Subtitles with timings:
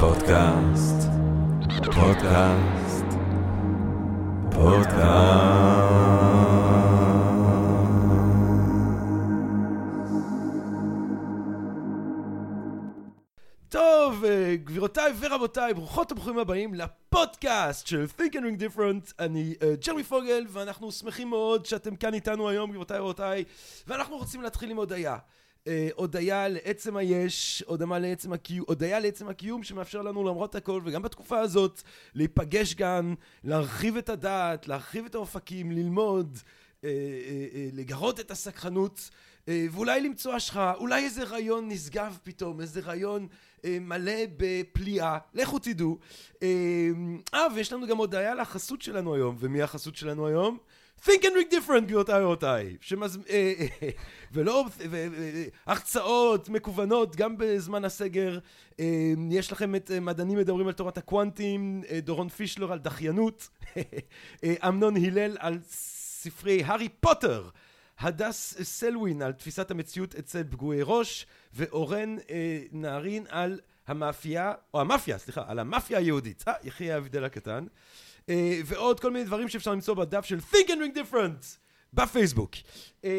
[0.00, 1.08] פודקאסט,
[1.84, 3.04] פודקאסט,
[4.50, 6.02] פודקאסט.
[13.68, 19.12] טוב, אה, גבירותיי ורבותיי, ברוכות וברוכים הבאים לפודקאסט של Think and Ring Different.
[19.18, 23.44] אני uh, ג'רמי פוגל, ואנחנו שמחים מאוד שאתם כאן איתנו היום, גבירותיי ורבותיי,
[23.86, 25.16] ואנחנו רוצים להתחיל עם הודיה.
[25.66, 31.02] אה, הודיה לעצם היש, הודיה לעצם הקיום, הודיה לעצם הקיום שמאפשר לנו למרות הכל וגם
[31.02, 31.82] בתקופה הזאת
[32.14, 36.38] להיפגש כאן, להרחיב את הדעת, להרחיב את האופקים, ללמוד,
[36.84, 39.10] אה, אה, לגרות את הסקחנות
[39.48, 43.28] ואולי למצוא השראה, אולי איזה רעיון נשגב פתאום, איזה רעיון
[43.64, 45.98] מלא בפליאה, לכו תדעו.
[46.42, 50.58] אה, ויש לנו גם הודיה לחסות שלנו היום, ומי החסות שלנו היום?
[51.04, 53.18] Think and read different גבירותיי ורבותיי, שמז...
[53.30, 53.52] אה,
[53.82, 53.88] אה,
[54.32, 54.64] ולא
[55.66, 58.38] הרצאות מקוונות גם בזמן הסגר,
[58.80, 63.48] אה, יש לכם את מדענים מדברים על תורת הקוונטים, דורון פישלר על דחיינות,
[64.68, 67.48] אמנון הלל על ספרי הארי פוטר,
[67.98, 72.16] הדס סלווין על תפיסת המציאות אצל פגועי ראש, ואורן
[72.72, 76.44] נהרין על המאפייה, או המאפיה, סליחה, על המאפיה היהודית.
[76.48, 77.64] אה, יחי ההבדל הקטן.
[77.64, 77.68] אה,
[78.64, 82.50] ועוד כל מיני דברים שאפשר למצוא בדף של Think and Ring Different בפייסבוק.
[83.04, 83.10] אה,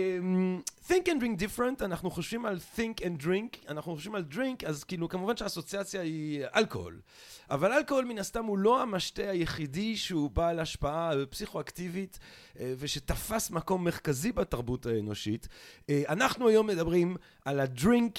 [0.88, 4.84] think and Drink Different, אנחנו חושבים על Think and Drink, אנחנו חושבים על Drink, אז
[4.84, 7.02] כאילו כמובן שהאסוציאציה היא אלכוהול.
[7.50, 12.20] אבל אלכוהול מן הסתם הוא לא המשתה היחידי שהוא בעל השפעה פסיכואקטיבית
[12.60, 15.48] אה, ושתפס מקום מרכזי בתרבות האנושית.
[15.90, 18.17] אנחנו היום מדברים על הדרינק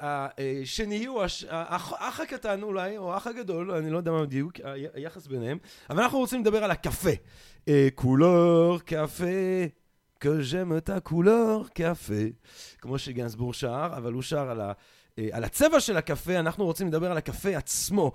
[0.00, 4.52] השני הוא האח הקטן אולי, או האח הגדול, אני לא יודע מה בדיוק,
[4.94, 5.58] היחס ביניהם,
[5.90, 7.10] אבל אנחנו רוצים לדבר על הקפה.
[7.94, 9.64] קולור קפה,
[10.24, 10.28] que
[10.78, 12.14] את הקולור קפה,
[12.78, 14.72] כמו שגנסבורג שר, אבל הוא שר על ה...
[15.32, 18.12] על הצבע של הקפה, אנחנו רוצים לדבר על הקפה עצמו.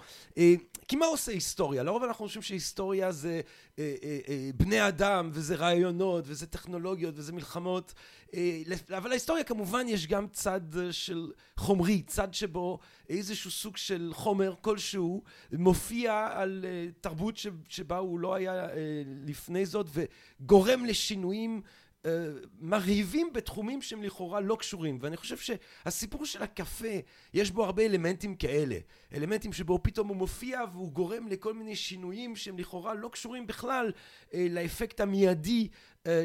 [0.87, 1.83] כי מה עושה היסטוריה?
[1.83, 3.41] לרוב אנחנו חושבים שהיסטוריה זה
[3.79, 7.93] אה, אה, אה, בני אדם, וזה רעיונות, וזה טכנולוגיות, וזה מלחמות,
[8.35, 8.61] אה,
[8.97, 10.61] אבל להיסטוריה כמובן יש גם צד
[10.91, 17.35] של חומרי, צד שבו איזשהו סוג של חומר כלשהו מופיע על אה, תרבות
[17.67, 18.75] שבה הוא לא היה אה,
[19.25, 21.61] לפני זאת, וגורם לשינויים
[22.59, 26.99] מרהיבים בתחומים שהם לכאורה לא קשורים ואני חושב שהסיפור של הקפה
[27.33, 28.75] יש בו הרבה אלמנטים כאלה.
[29.13, 33.91] אלמנטים שבו פתאום הוא מופיע והוא גורם לכל מיני שינויים שהם לכאורה לא קשורים בכלל
[34.33, 35.67] לאפקט המיידי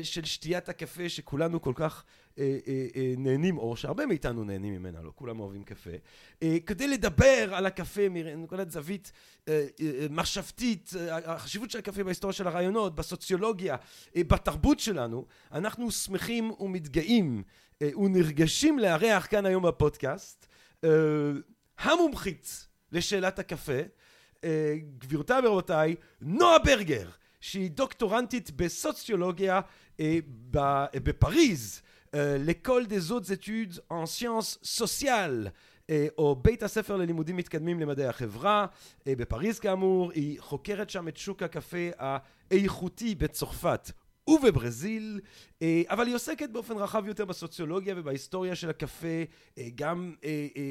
[0.02, 2.04] של שתיית הקפה שכולנו כל כך
[2.38, 5.90] אה, אה, אה, נהנים, או שהרבה מאיתנו נהנים ממנה, לא כולם אוהבים קפה,
[6.66, 9.12] כדי לדבר על הקפה מנקודת זווית
[10.10, 13.76] מחשבתית, החשיבות של הקפה בהיסטוריה של הרעיונות, בסוציולוגיה,
[14.16, 17.42] בתרבות שלנו, אנחנו שמחים ומתגאים
[17.82, 20.46] ונרגשים לארח כאן היום בפודקאסט
[21.78, 23.80] המומחית לשאלת הקפה,
[24.98, 27.08] גבירותיי ורבותיי, נועה ברגר,
[27.46, 29.60] שהיא דוקטורנטית בסוציולוגיה
[30.94, 31.82] בפריז
[32.14, 35.48] l'école des hautes études en sciences sociales
[36.18, 38.66] או בית הספר ללימודים מתקדמים למדעי החברה
[39.06, 43.90] בפריז כאמור, היא חוקרת שם את שוק הקפה האיכותי בצרפת
[44.28, 45.20] ובברזיל,
[45.88, 49.22] אבל היא עוסקת באופן רחב יותר בסוציולוגיה ובהיסטוריה של הקפה,
[49.74, 50.14] גם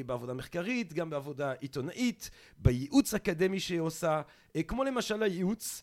[0.06, 4.22] בעבודה מחקרית, גם בעבודה עיתונאית, בייעוץ אקדמי שהיא עושה,
[4.68, 5.82] כמו למשל הייעוץ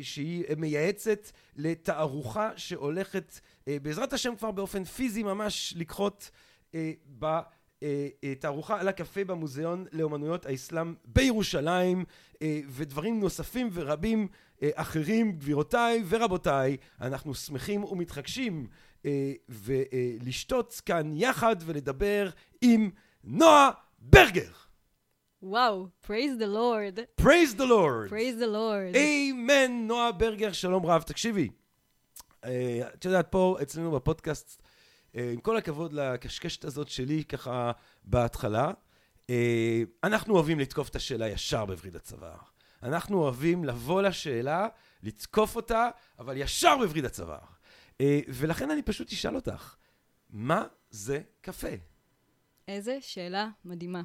[0.00, 6.30] שהיא מייעצת לתערוכה שהולכת בעזרת השם כבר באופן פיזי ממש לקחות
[7.18, 12.04] בתערוכה על הקפה במוזיאון לאומנויות האסלאם בירושלים
[12.68, 14.28] ודברים נוספים ורבים
[14.74, 18.66] אחרים גבירותיי ורבותיי אנחנו שמחים ומתחגשים
[19.48, 22.90] ולשתות כאן יחד ולדבר עם
[23.24, 24.50] נועה ברגר
[25.46, 27.22] וואו, praise the Lord.
[27.22, 28.08] praise the Lord.
[28.08, 28.96] praise the Lord.
[28.96, 31.02] אמן, נועה ברגר, שלום רב.
[31.02, 31.48] תקשיבי,
[32.44, 34.62] אה, את יודעת, פה אצלנו בפודקאסט,
[35.16, 37.72] אה, עם כל הכבוד לקשקשת הזאת שלי ככה
[38.04, 38.70] בהתחלה,
[39.30, 42.38] אה, אנחנו אוהבים לתקוף את השאלה ישר בווריד הצוואר.
[42.82, 44.68] אנחנו אוהבים לבוא לשאלה,
[45.02, 45.88] לתקוף אותה,
[46.18, 47.38] אבל ישר בווריד הצוואר.
[48.28, 49.74] ולכן אני פשוט אשאל אותך,
[50.30, 51.68] מה זה קפה?
[52.68, 54.02] איזה שאלה מדהימה.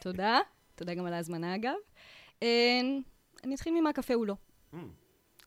[0.00, 0.38] תודה.
[0.82, 1.74] תודה גם על ההזמנה אגב.
[3.44, 4.34] אני אתחיל ממה קפה הוא לא.
[4.72, 4.76] Mm.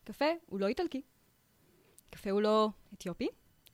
[0.03, 1.01] קפה הוא לא איטלקי.
[2.09, 3.27] קפה הוא לא אתיופי,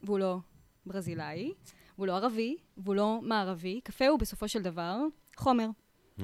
[0.03, 0.37] והוא לא
[0.85, 1.53] ברזילאי,
[1.95, 3.81] והוא לא ערבי, והוא לא מערבי.
[3.83, 4.97] קפה הוא בסופו של דבר
[5.35, 5.67] חומר.
[6.17, 6.21] Mm.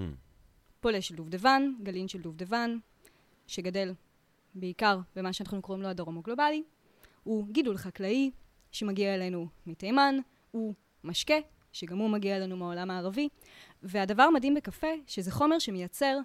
[0.80, 2.78] פולה של דובדבן, גלין של דובדבן,
[3.48, 3.94] שגדל
[4.56, 6.64] בעיקר במה שאנחנו קוראים לו הדרום הגלובלי.
[7.24, 8.32] הוא גידול חקלאי
[8.72, 10.16] שמגיע אלינו מתימן,
[10.52, 10.74] הוא
[11.04, 11.36] משקה
[11.72, 13.30] שגם הוא מגיע אלינו מהעולם הערבי.
[13.84, 16.20] והדבר המדהים בקפה, שזה חומר שמייצר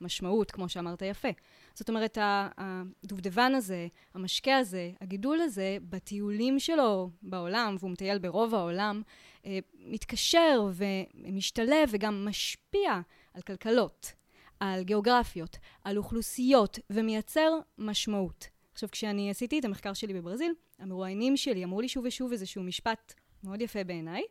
[0.00, 1.28] משמעות, כמו שאמרת יפה.
[1.74, 9.02] זאת אומרת, הדובדבן הזה, המשקה הזה, הגידול הזה, בטיולים שלו בעולם, והוא מטייל ברוב העולם,
[9.46, 13.00] אה, מתקשר ומשתלב וגם משפיע
[13.34, 14.12] על כלכלות,
[14.60, 18.48] על גיאוגרפיות, על אוכלוסיות, ומייצר משמעות.
[18.72, 23.14] עכשיו, כשאני עשיתי את המחקר שלי בברזיל, המרואיינים שלי אמרו לי שוב ושוב איזשהו משפט
[23.44, 24.22] מאוד יפה בעיניי.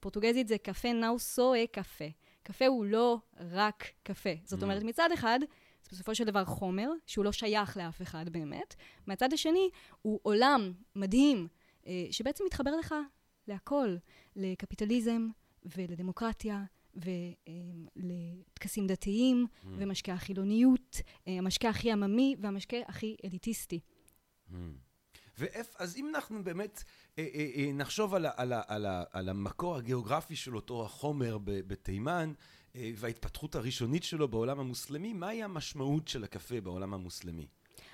[0.00, 2.04] בפורטוגזית זה קפה נאו סואה קפה.
[2.42, 3.18] קפה הוא לא
[3.50, 4.30] רק קפה.
[4.44, 4.62] זאת mm.
[4.62, 5.38] אומרת, מצד אחד,
[5.82, 8.74] זה בסופו של דבר חומר, שהוא לא שייך לאף אחד באמת.
[9.06, 9.70] מהצד השני,
[10.02, 11.48] הוא עולם מדהים,
[11.86, 12.94] אה, שבעצם מתחבר לך
[13.48, 13.96] להכל,
[14.36, 15.28] לקפיטליזם
[15.76, 16.64] ולדמוקרטיה.
[17.96, 19.66] ולטקסים דתיים, mm.
[19.76, 20.96] ומשקה החילוניות,
[21.28, 23.80] אה, המשקה הכי עממי והמשקה הכי אליטיסטי.
[24.50, 24.54] Mm.
[25.78, 26.82] אז אם אנחנו באמת
[27.18, 32.32] אה, אה, אה, נחשוב על, על, על, על המקור הגיאוגרפי של אותו החומר בתימן,
[32.76, 37.46] אה, וההתפתחות הראשונית שלו בעולם המוסלמי, מהי המשמעות של הקפה בעולם המוסלמי?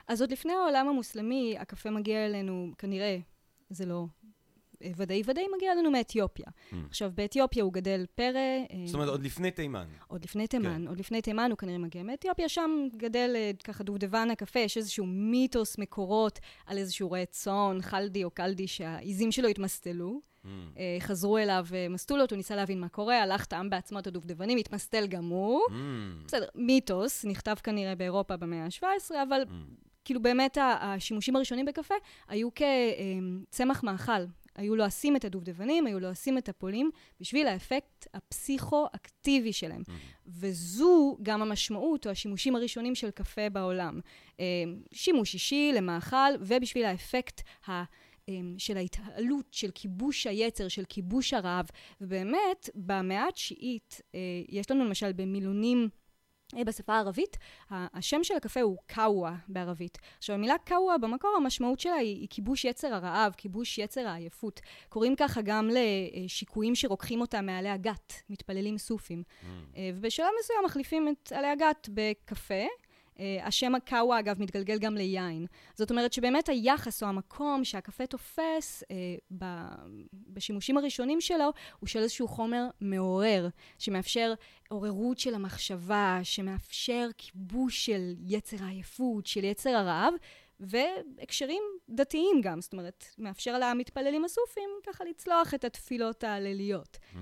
[0.09, 3.19] אז עוד לפני העולם המוסלמי, הקפה מגיע אלינו, כנראה,
[3.71, 4.07] זה לא
[4.97, 6.47] ודאי ודאי מגיע לנו מאתיופיה.
[6.47, 6.75] Mm.
[6.89, 8.37] עכשיו, באתיופיה הוא גדל פרא...
[8.37, 9.87] אה, זאת אומרת, עוד לפני תימן.
[10.09, 10.83] עוד לפני תימן.
[10.83, 10.89] כן.
[10.89, 15.07] עוד לפני תימן הוא כנראה מגיע מאתיופיה, שם גדל אה, ככה דובדבן הקפה, יש איזשהו
[15.07, 20.21] מיתוס מקורות על איזשהו רעי צאן, חלדי או קלדי, שהעיזים שלו התמסטלו.
[20.45, 20.49] Mm.
[20.79, 24.59] אה, חזרו אליו, מסטו לו, הוא ניסה להבין מה קורה, הלך, טעם בעצמו את הדובדבנים,
[24.59, 25.61] התמסטל גם הוא.
[25.69, 25.73] Mm.
[26.27, 29.87] בסדר, מיתוס, נכתב כנראה באירופה במאה ה-17, אבל mm.
[30.05, 31.95] כאילו באמת השימושים הראשונים בקפה
[32.29, 34.13] היו כצמח מאכל.
[34.57, 39.83] היו לועסים את הדובדבנים, היו לועסים את הפולים, בשביל האפקט הפסיכו-אקטיבי שלהם.
[40.27, 44.01] וזו גם המשמעות או השימושים הראשונים של קפה בעולם.
[44.41, 44.45] אה,
[44.93, 47.85] שימוש אישי למאכל, ובשביל האפקט ה...
[48.29, 51.67] אה, של ההתעלות, של כיבוש היצר, של כיבוש הרעב.
[52.01, 55.89] ובאמת, במאה התשיעית, אה, יש לנו למשל במילונים
[56.55, 57.37] בשפה הערבית,
[57.71, 59.99] השם של הקפה הוא קאווה בערבית.
[60.19, 64.61] עכשיו, המילה קאווה במקור, המשמעות שלה היא, היא כיבוש יצר הרעב, כיבוש יצר העייפות.
[64.89, 69.23] קוראים ככה גם לשיקויים שרוקחים אותם מעלי הגת, מתפללים סופים.
[69.23, 69.47] Mm.
[69.77, 72.65] אה, ובשלב מסוים מחליפים את עלי הגת בקפה,
[73.43, 75.47] השם הקאווה, אגב, מתגלגל גם ליין.
[75.75, 78.85] זאת אומרת שבאמת היחס או המקום שהקפה תופס
[79.39, 79.45] ב,
[80.13, 83.49] בשימושים הראשונים שלו, הוא של איזשהו חומר מעורר,
[83.79, 84.35] שמאפשר
[84.69, 90.15] עוררות של המחשבה, שמאפשר כיבוש של יצר העייפות, של יצר הרעב,
[90.61, 96.99] והקשרים דתיים גם, זאת אומרת, מאפשר למתפללים הסופים ככה לצלוח את התפילות הליליות.
[97.13, 97.17] Mm.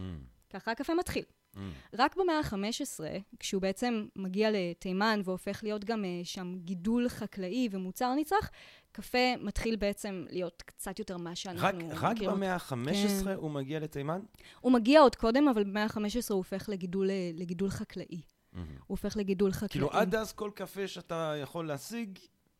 [0.50, 1.24] ככה הקפה מתחיל.
[1.54, 1.58] Mm.
[1.94, 3.00] רק במאה ה-15,
[3.38, 8.50] כשהוא בעצם מגיע לתימן והופך להיות גם uh, שם גידול חקלאי ומוצר נצרך,
[8.92, 11.98] קפה מתחיל בעצם להיות קצת יותר מה שאנחנו רק, מכירות.
[12.02, 13.34] רק במאה ה-15 כן.
[13.34, 14.20] הוא מגיע לתימן?
[14.60, 18.06] הוא מגיע עוד קודם, אבל במאה ה-15 הוא הופך לגידול, אה, לגידול חקלאי.
[18.06, 18.56] Mm-hmm.
[18.56, 19.68] הוא הופך לגידול חקלאי.
[19.68, 22.18] כאילו עד אז כל קפה שאתה יכול להשיג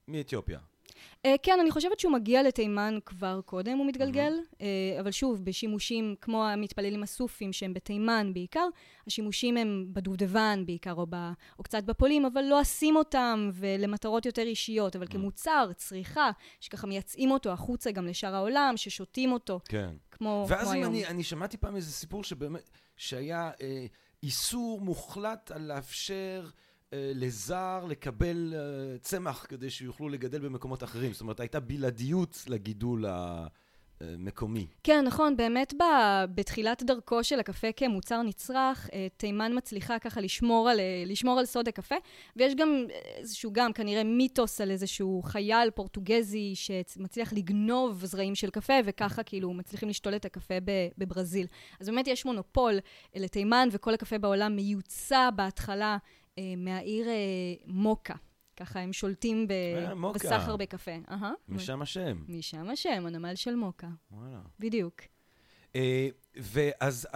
[0.08, 0.58] מאתיופיה.
[0.94, 4.55] Uh, כן, אני חושבת שהוא מגיע לתימן כבר קודם, הוא מתגלגל, mm-hmm.
[4.55, 8.69] uh, אבל שוב, בשימושים כמו המתפללים הסופים שהם בתימן בעיקר,
[9.06, 11.14] השימושים הם בדובדבן בעיקר, או, ב,
[11.58, 15.12] או קצת בפולים, אבל לא אשים אותם ולמטרות יותר אישיות, אבל mm-hmm.
[15.12, 16.31] כמוצר, צריכה,
[16.61, 19.94] שככה מייצאים אותו החוצה גם לשאר העולם, ששותים אותו, כן.
[20.11, 20.69] כמו, כמו היום.
[20.69, 23.87] ואז אני, אני שמעתי פעם איזה סיפור שבאמת, שהיה אה,
[24.23, 26.49] איסור מוחלט על לאפשר...
[26.93, 31.12] אה, לזר לקבל אה, צמח כדי שיוכלו לגדל במקומות אחרים.
[31.12, 33.05] זאת אומרת, הייתה בלעדיות לגידול
[34.00, 34.67] המקומי.
[34.83, 35.37] כן, נכון.
[35.37, 35.75] באמת
[36.35, 41.69] בתחילת דרכו של הקפה כמוצר נצרך, אה, תימן מצליחה ככה לשמור על, לשמור על סוד
[41.69, 41.95] הקפה,
[42.37, 42.87] ויש גם
[43.17, 49.53] איזשהו, גם כנראה מיתוס על איזשהו חייל פורטוגזי שמצליח לגנוב זרעים של קפה, וככה כאילו
[49.53, 50.55] מצליחים לשתול את הקפה
[50.99, 51.47] בברזיל.
[51.81, 52.79] אז באמת יש מונופול
[53.14, 55.99] לתימן, וכל הקפה בעולם מיוצא בהתחלה.
[56.38, 57.14] אה, מהעיר אה,
[57.67, 58.14] מוקה.
[58.57, 59.53] ככה הם שולטים ב...
[59.53, 60.93] אה, בסחר בקפה.
[61.49, 62.25] משם השם.
[62.29, 63.88] משם השם, הנמל של מוקה.
[64.11, 64.41] וואלה.
[64.59, 65.00] בדיוק.
[66.37, 67.09] ואז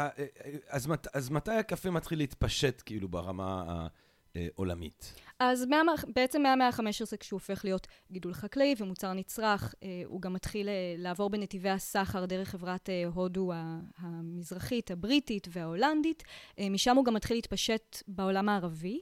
[0.69, 3.87] אז, אז מתי הקפה מתחיל להתפשט כאילו ברמה
[4.35, 5.15] העולמית?
[5.40, 5.83] אז מה,
[6.14, 9.75] בעצם מהמאה ה-15 כשהוא הופך להיות גידול חקלאי ומוצר נצרך,
[10.07, 10.68] הוא גם מתחיל
[10.99, 13.52] לעבור בנתיבי הסחר דרך חברת הודו
[13.99, 16.23] המזרחית, הבריטית וההולנדית.
[16.71, 19.00] משם הוא גם מתחיל להתפשט בעולם הערבי.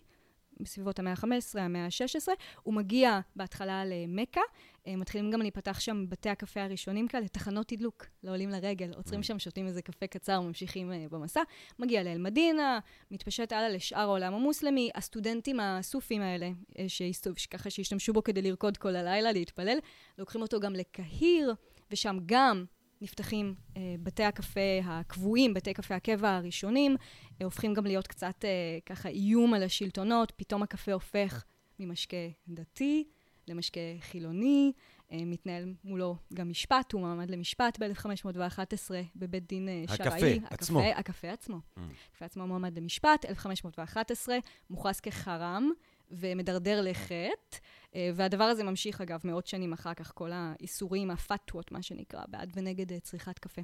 [0.61, 2.29] בסביבות המאה ה-15, המאה ה-16.
[2.63, 4.45] הוא מגיע בהתחלה למכה, אה,
[4.89, 9.67] מתחילים גם להיפתח שם בתי הקפה הראשונים כאלה, תחנות תדלוק לעולים לרגל, עוצרים שם, שותים
[9.67, 11.41] איזה קפה קצר, ממשיכים uh, במסע.
[11.79, 12.79] מגיע לאל-מדינה,
[13.11, 14.91] מתפשט הלאה לשאר העולם המוסלמי.
[14.95, 19.79] הסטודנטים הסופים האלה, uh, שהסתוב, ככה שהשתמשו בו כדי לרקוד כל הלילה, להתפלל,
[20.19, 21.55] לוקחים אותו גם לקהיר,
[21.91, 22.65] ושם גם
[23.01, 26.97] נפתחים אה, בתי הקפה הקבועים, בתי קפה הקבע הראשונים,
[27.41, 31.45] אה, הופכים גם להיות קצת אה, ככה איום על השלטונות, פתאום הקפה הופך
[31.79, 32.17] ממשקה
[32.49, 33.05] דתי
[33.49, 34.73] למשקה חילוני,
[35.13, 40.41] אה, מתנהל מולו גם משפט, הוא מעמד למשפט ב-1511 בבית דין אה, הקפה שרעי.
[40.51, 40.81] עצמו.
[40.81, 41.57] הקפה, הקפה עצמו.
[41.57, 41.81] Mm.
[42.11, 44.39] הקפה עצמו מועמד למשפט, 1511,
[44.71, 45.71] מוכרז כחרם
[46.11, 47.59] ומדרדר לחטא,
[47.95, 52.53] אה, והדבר הזה ממשיך אגב מאות שנים אחר כך, כל האיסורים, הפתוות, מה שנקרא, בעד
[52.55, 53.63] ונגד צריכת קפה.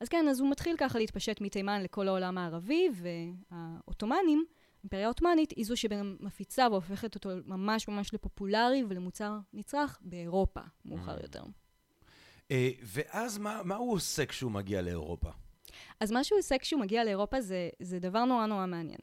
[0.00, 4.44] אז כן, אז הוא מתחיל ככה להתפשט מתימן לכל העולם הערבי, והעות'מאנים,
[4.82, 11.16] האימפריה העות'מאנית, היא זו שגם מפיצה והופכת אותו ממש ממש לפופולרי ולמוצר נצרך באירופה, מאוחר
[11.18, 11.22] Mm.
[11.22, 11.42] יותר.
[12.50, 15.30] אה, ואז מה, מה הוא עושה כשהוא מגיע לאירופה?
[16.00, 18.98] אז מה שהוא עושה כשהוא מגיע לאירופה זה, זה דבר נורא נורא מעניין.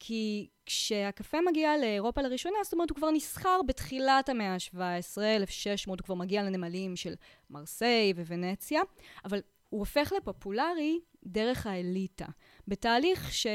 [0.00, 4.78] כי כשהקפה מגיע לאירופה לראשונה, זאת אומרת, הוא כבר נסחר בתחילת המאה ה-17,
[5.22, 7.14] 1600, הוא כבר מגיע לנמלים של
[7.50, 8.80] מרסיי וונציה,
[9.24, 12.26] אבל הוא הופך לפופולרי דרך האליטה,
[12.68, 13.46] בתהליך ש...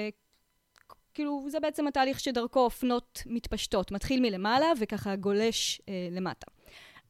[1.18, 6.52] כאילו, זה בעצם התהליך שדרכו אופנות מתפשטות, מתחיל מלמעלה וככה גולש אה, למטה.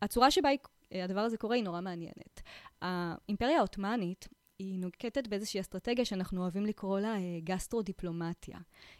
[0.01, 0.49] הצורה שבה
[0.93, 2.41] אה, הדבר הזה קורה היא נורא מעניינת.
[2.81, 4.27] האימפריה העות'מאנית
[4.59, 8.57] היא נוקטת באיזושהי אסטרטגיה שאנחנו אוהבים לקרוא לה אה, גסטרו-דיפלומטיה.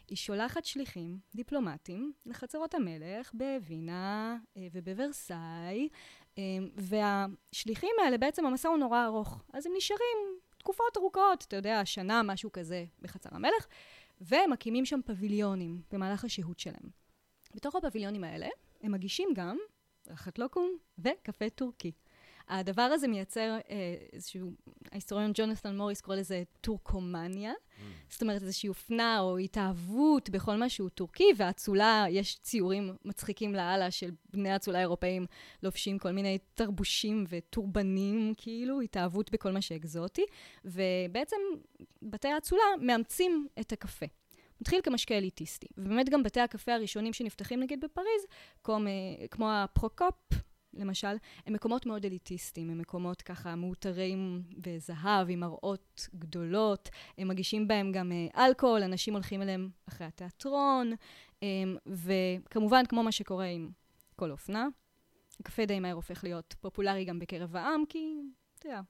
[0.08, 5.88] היא שולחת שליחים דיפלומטיים לחצרות המלך בווינה אה, ובוורסאי,
[6.38, 6.42] אה,
[6.76, 9.42] והשליחים האלה, בעצם המסע הוא נורא ארוך.
[9.52, 10.18] אז הם נשארים
[10.58, 13.66] תקופות ארוכות, אתה יודע, שנה, משהו כזה, בחצר המלך,
[14.20, 16.90] ומקימים שם פביליונים במהלך השהות שלהם.
[17.54, 18.48] בתוך הפביליונים האלה,
[18.82, 19.58] הם מגישים גם
[20.08, 21.92] רחת לוקום וקפה טורקי.
[22.48, 24.52] הדבר הזה מייצר אה, איזשהו,
[24.92, 27.52] ההיסטוריון ג'ונת'ן מוריס קורא לזה טורקומניה,
[28.10, 33.90] זאת אומרת איזושהי אופנה או התאהבות בכל מה שהוא טורקי, והאצולה, יש ציורים מצחיקים לאללה
[33.90, 35.26] של בני האצולה האירופאים
[35.62, 40.24] לובשים כל מיני תרבושים וטורבנים, כאילו, התאהבות בכל מה שאקזוטי,
[40.64, 41.36] ובעצם
[42.02, 44.06] בתי האצולה מאמצים את הקפה.
[44.60, 48.26] מתחיל כמשקה אליטיסטי, ובאמת גם בתי הקפה הראשונים שנפתחים נגיד בפריז,
[48.64, 48.78] כמו,
[49.30, 50.14] כמו הפרוקופ,
[50.78, 51.16] למשל,
[51.46, 57.92] הם מקומות מאוד אליטיסטיים, הם מקומות ככה מאותרים בזהב, עם מראות גדולות, הם מגישים בהם
[57.92, 60.92] גם אה, אלכוהול, אנשים הולכים אליהם אחרי התיאטרון,
[61.42, 61.48] אה,
[61.86, 63.70] וכמובן, כמו מה שקורה עם
[64.16, 64.66] כל אופנה,
[65.40, 68.14] הקפה די מהר הופך להיות פופולרי גם בקרב העם, כי,
[68.58, 68.80] אתה יודע,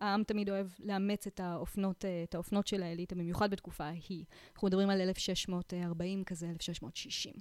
[0.00, 4.24] העם תמיד אוהב לאמץ את האופנות, אה, את האופנות של האליטה, במיוחד בתקופה ההיא.
[4.54, 7.32] אנחנו מדברים על 1640 כזה, 1660.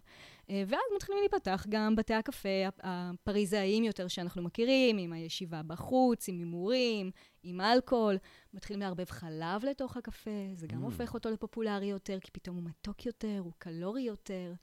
[0.50, 2.50] אה, ואז מתחילים להיפתח גם בתי הקפה
[2.84, 7.12] הפריזאיים יותר שאנחנו מכירים, עם הישיבה בחוץ, עם הימורים,
[7.44, 8.18] עם אלכוהול.
[8.54, 10.86] מתחילים לערבב חלב לתוך הקפה, זה גם Mm.
[10.86, 14.54] הופך אותו לפופולרי יותר, כי פתאום הוא מתוק יותר, הוא קלורי יותר.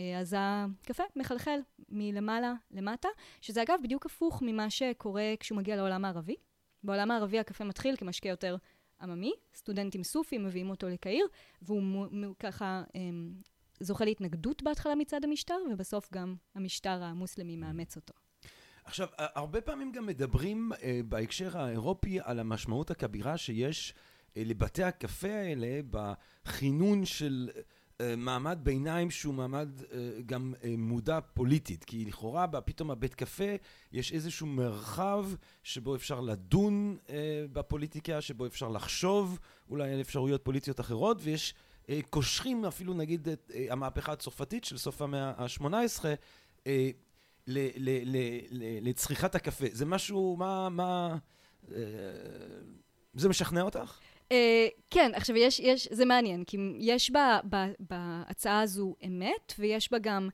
[0.00, 3.08] אה, אז הקפה מחלחל מלמעלה למטה,
[3.40, 6.36] שזה אגב בדיוק הפוך ממה שקורה כשהוא מגיע לעולם הערבי.
[6.86, 8.56] בעולם הערבי הקפה מתחיל כמשקה יותר
[9.00, 11.26] עממי, סטודנטים סופים מביאים אותו לקהיר,
[11.62, 13.34] והוא מו, מו, ככה אמ,
[13.80, 18.14] זוכה להתנגדות בהתחלה מצד המשטר, ובסוף גם המשטר המוסלמי מאמץ אותו.
[18.84, 23.94] עכשיו, הרבה פעמים גם מדברים אה, בהקשר האירופי על המשמעות הכבירה שיש
[24.36, 27.60] אה, לבתי הקפה האלה בכינון של אה,
[28.16, 31.84] מעמד ביניים שהוא מעמד אה, גם אה, מודע פוליטית.
[31.84, 33.54] כי לכאורה פתאום הבית קפה
[33.92, 35.26] יש איזשהו מרחב
[35.62, 39.38] שבו אפשר לדון אה, בפוליטיקה, שבו אפשר לחשוב
[39.70, 41.54] אולי על אפשרויות פוליטיות אחרות, ויש
[41.88, 46.04] אה, קושרים אפילו נגיד את אה, המהפכה הצרפתית של סוף המאה ה-18
[46.66, 46.90] אה,
[47.46, 49.66] ל- ל- ל- ל- לצריכת הקפה.
[49.72, 51.16] זה משהו, מה, מה,
[51.74, 51.76] אה,
[53.14, 53.98] זה משכנע אותך?
[54.28, 54.32] Uh,
[54.90, 59.98] כן, עכשיו יש, יש, זה מעניין, כי יש בה, בה, בהצעה הזו אמת, ויש בה
[59.98, 60.28] גם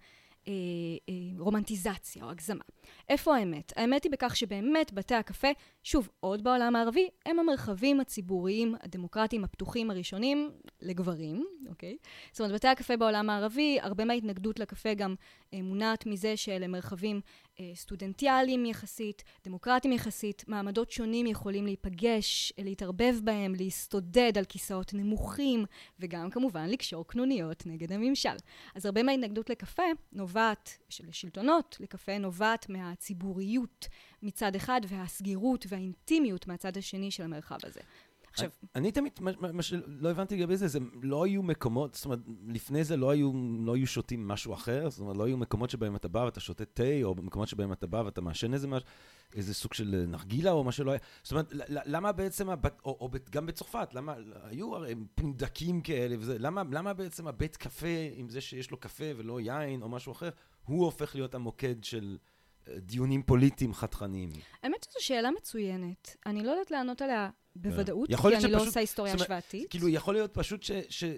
[0.45, 2.65] uh, uh, רומנטיזציה או הגזמה.
[3.09, 3.73] איפה האמת?
[3.77, 5.49] האמת היא בכך שבאמת בתי הקפה,
[5.83, 10.51] שוב, עוד בעולם הערבי, הם המרחבים הציבוריים, הדמוקרטיים, הפתוחים הראשונים
[10.83, 11.97] לגברים, אוקיי?
[12.33, 17.21] זאת אומרת, בתי הקפה בעולם הערבי, הרבה מההתנגדות לקפה גם uh, מונעת מזה שאלה מרחבים
[17.57, 25.65] uh, סטודנטיאליים יחסית, דמוקרטיים יחסית, מעמדות שונים יכולים להיפגש, להתערבב בהם, להסתודד על כיסאות נמוכים,
[26.01, 28.37] וגם כמובן לקשור קנוניות נגד הממשל.
[28.75, 33.89] אז הרבה מההתנגדות לקפה נובעת, של שלטונות לקפה, נובעת מהציבוריות
[34.23, 37.81] מצד אחד, והסגירות והאינטימיות מהצד השני של המרחב הזה.
[38.33, 42.19] עכשיו, אני תמיד, מה- מה שלא הבנתי לגבי זה, זה לא היו מקומות, זאת אומרת,
[42.47, 45.97] לפני זה לא היו, לא היו שותים משהו אחר, זאת אומרת, לא היו מקומות שבהם
[45.97, 48.89] אתה בא ואתה שותה תה, או מקומות שבהם אתה בא ואתה מעשן איזה משהו,
[49.35, 51.01] איזה סוג של נרגילה או מה שלא היה.
[51.23, 56.39] זאת אומרת, למה בעצם, הבת, או, או גם בצרפת, למה, היו הרי פונדקים כאלה וזה,
[56.39, 60.31] למה, למה בעצם הבית קפה, עם זה שיש לו קפה ולא יין או משהו אחר,
[60.65, 62.19] הוא הופך להיות המוקד של
[62.77, 64.31] דיונים פוליטיים חתכניים.
[64.63, 66.17] האמת שזו שאלה מצוינת.
[66.27, 69.71] אני לא יודעת לענות עליה בוודאות, יכול כי אני לא עושה היסטוריה השוואתית.
[69.71, 70.65] כאילו, יכול להיות פשוט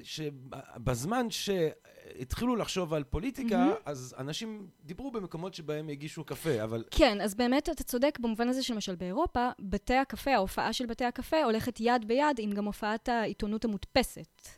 [0.03, 3.75] שבזמן שהתחילו לחשוב על פוליטיקה, מהמם.
[3.85, 6.85] אז אנשים דיברו במקומות שבהם הגישו קפה, אבל...
[6.91, 11.45] כן, אז באמת אתה צודק במובן הזה שלמשל באירופה, בתי הקפה, ההופעה של בתי הקפה
[11.45, 14.49] הולכת יד ביד עם גם הופעת העיתונות המודפסת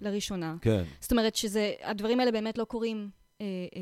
[0.00, 0.56] לראשונה.
[0.60, 0.82] כן.
[1.00, 3.10] זאת אומרת שזה, הדברים האלה באמת לא קורים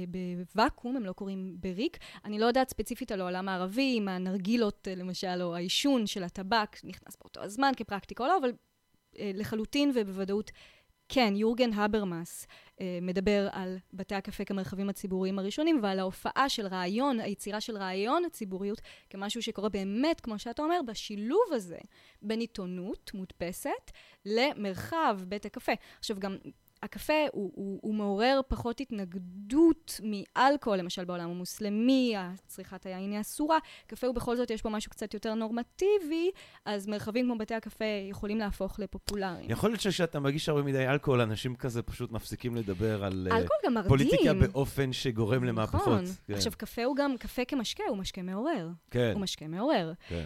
[0.08, 1.98] בוואקום, הם לא קורים בריק.
[2.24, 6.76] אני לא יודעת ספציפית על העולם הערבי, אם הנרגילות, אה, למשל, או העישון של הטבק
[6.84, 8.52] נכנס באותו הזמן כפרקטיקה או לא, אבל
[9.18, 10.50] אה, לחלוטין ובוודאות
[11.08, 12.46] כן, יורגן הברמאס
[12.80, 18.24] אה, מדבר על בתי הקפה כמרחבים הציבוריים הראשונים ועל ההופעה של רעיון, היצירה של רעיון
[18.24, 18.80] הציבוריות
[19.10, 21.78] כמשהו שקורה באמת, כמו שאתה אומר, בשילוב הזה
[22.22, 23.90] בין עיתונות מודפסת
[24.26, 25.72] למרחב בית הקפה.
[25.98, 26.36] עכשיו גם
[26.84, 32.14] הקפה הוא, הוא, הוא מעורר פחות התנגדות מאלכוהול, למשל בעולם המוסלמי,
[32.46, 33.58] צריכת היין היא אסורה.
[33.86, 36.30] קפה הוא בכל זאת, יש בו משהו קצת יותר נורמטיבי,
[36.64, 39.50] אז מרחבים כמו בתי הקפה יכולים להפוך לפופולריים.
[39.50, 43.88] יכול להיות שכשאתה מגיש הרבה מדי אלכוהול, אנשים כזה פשוט מפסיקים לדבר על אה.
[43.88, 45.82] פוליטיקה באופן שגורם למהפכות.
[45.82, 46.04] נכון.
[46.26, 48.68] כן, עכשיו, קפה הוא גם, קפה כמשקה הוא משקה מעורר.
[48.90, 49.92] כן, הוא משקה מעורר.
[50.08, 50.24] כן.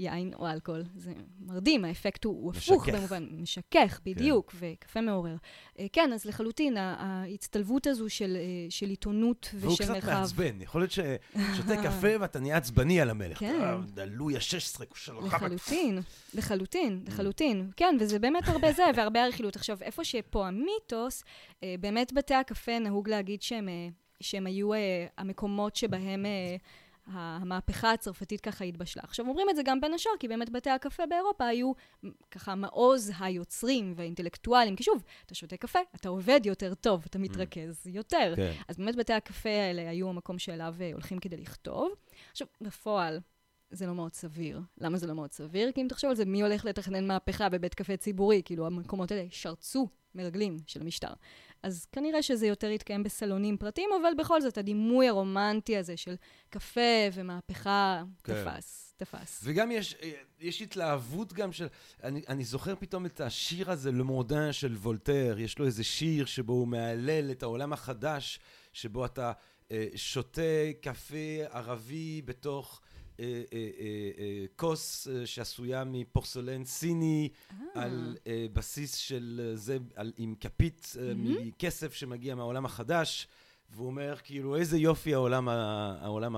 [0.00, 2.88] יין או אלכוהול, זה מרדים, האפקט הוא, הוא הפוך.
[2.88, 5.36] במובן, משכך, בדיוק, וקפה מעורר.
[5.78, 10.20] אה, כן, אז לחלוטין, ההצטלבות הזו של, אה, של עיתונות והוא ושל קצת מרחב.
[10.20, 13.38] מעצבן, יכול להיות ששותה קפה ואתה נהיה עצבני על המלך.
[13.38, 13.76] כן.
[13.94, 16.00] דלוי ה-16, כושל לחלוטין,
[16.34, 17.70] לחלוטין, לחלוטין.
[17.76, 19.56] כן, וזה באמת הרבה זה, והרבה הרכילות.
[19.56, 21.24] עכשיו, איפה שפה המיתוס,
[21.62, 23.68] אה, באמת בתי הקפה נהוג להגיד שהם,
[24.20, 26.56] שהם היו אה, המקומות שבהם אה,
[27.12, 29.02] המהפכה הצרפתית ככה התבשלה.
[29.02, 31.72] עכשיו, אומרים את זה גם בין השאר, כי באמת בתי הקפה באירופה היו
[32.30, 34.76] ככה מעוז היוצרים והאינטלקטואלים.
[34.76, 38.32] כי שוב, אתה שותה קפה, אתה עובד יותר טוב, אתה מתרכז יותר.
[38.36, 38.52] כן.
[38.68, 41.92] אז באמת בתי הקפה האלה היו המקום שאליו אה, הולכים כדי לכתוב.
[42.30, 43.20] עכשיו, בפועל,
[43.70, 44.60] זה לא מאוד סביר.
[44.80, 45.72] למה זה לא מאוד סביר?
[45.72, 48.42] כי אם תחשוב על זה, מי הולך לתכנן מהפכה בבית קפה ציבורי?
[48.44, 51.12] כאילו, המקומות האלה שרצו מרגלים של המשטר.
[51.62, 56.14] אז כנראה שזה יותר יתקיים בסלונים פרטיים, אבל בכל זאת, הדימוי הרומנטי הזה של
[56.50, 56.80] קפה
[57.12, 58.44] ומהפכה כן.
[58.44, 59.40] תפס, תפס.
[59.44, 59.96] וגם יש,
[60.40, 61.66] יש התלהבות גם של...
[62.02, 66.52] אני, אני זוכר פתאום את השיר הזה, למורדן של וולטר, יש לו איזה שיר שבו
[66.52, 68.40] הוא מהלל את העולם החדש,
[68.72, 69.32] שבו אתה
[69.70, 72.80] אה, שותה קפה ערבי בתוך
[74.56, 77.28] כוס אה, שעשויה מפורסלן סיני,
[77.74, 83.28] על אה, בסיס של אה, זה, על, עם כפית אה, מכסף שמגיע מהעולם החדש,
[83.70, 85.54] והוא אומר כאילו איזה יופי העולם, ה,
[86.00, 86.36] העולם,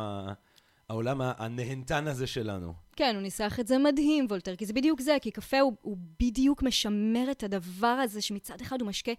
[0.88, 2.74] העולם הנהנתן הזה שלנו.
[2.96, 5.96] כן, הוא ניסח את זה מדהים, וולטר, כי זה בדיוק זה, כי קפה הוא, הוא
[6.20, 9.12] בדיוק משמר את הדבר הזה שמצד אחד הוא משקה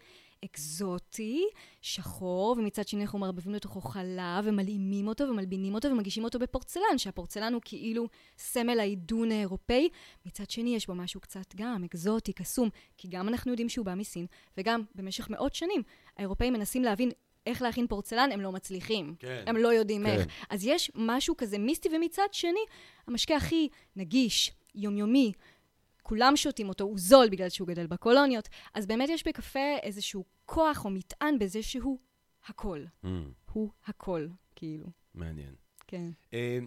[0.46, 1.46] אקזוטי,
[1.82, 7.54] שחור, ומצד שני אנחנו מערבבים לתוכו חלב, ומלאימים אותו, ומלבינים אותו, ומגישים אותו בפורצלן, שהפורצלן
[7.54, 9.90] הוא כאילו סמל העידון האירופאי.
[10.26, 13.96] מצד שני יש בו משהו קצת גם אקזוטי, קסום, כי גם אנחנו יודעים שהוא בא
[13.96, 14.26] מסין,
[14.58, 15.82] וגם במשך מאות שנים
[16.18, 17.12] האירופאים מנסים להבין
[17.46, 19.16] איך להכין פורצלן, הם לא מצליחים.
[19.20, 19.44] כן.
[19.48, 20.10] הם לא יודעים כן.
[20.10, 20.28] איך.
[20.50, 22.60] אז יש משהו כזה מיסטי, ומצד שני,
[23.08, 25.32] המשקה הכי נגיש, יומיומי,
[26.04, 30.86] כולם שותים אותו, הוא זול בגלל שהוא גדל בקולוניות, אז באמת יש בקפה איזשהו כוח
[30.86, 32.00] או מטען בזה שהוא
[32.48, 32.84] הכל.
[33.06, 33.08] Mm,
[33.52, 34.88] הוא הכל, כאילו.
[35.16, 35.56] מעניין.
[35.88, 36.12] כן.
[36.34, 36.60] אה,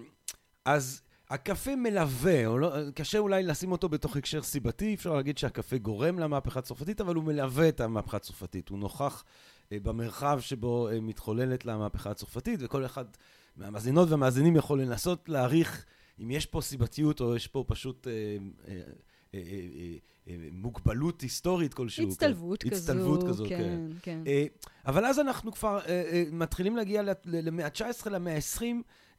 [0.64, 5.78] אז הקפה מלווה, או לא, קשה אולי לשים אותו בתוך הקשר סיבתי, אפשר להגיד שהקפה
[5.78, 8.68] גורם למהפכה הצרפתית, אבל הוא מלווה את המהפכה הצרפתית.
[8.68, 9.24] הוא נוכח
[9.72, 13.04] אה, במרחב שבו אה, מתחוללת לה המהפכה הצרפתית, וכל אחד
[13.56, 15.84] מהמאזינות והמאזינים יכול לנסות להעריך
[16.22, 18.80] אם יש פה סיבתיות או יש פה פשוט אה, אה, אה,
[19.34, 19.96] אה, אה, אה,
[20.52, 22.08] מוגבלות היסטורית כלשהו.
[22.08, 22.70] הצטלבות כן.
[22.70, 22.78] כזו.
[22.92, 23.58] הצטלבות כזו, כן.
[23.58, 24.22] כן, כן.
[24.26, 24.44] אה,
[24.86, 28.62] אבל אז אנחנו כבר אה, אה, מתחילים להגיע למאה ה-19, למאה ה-20.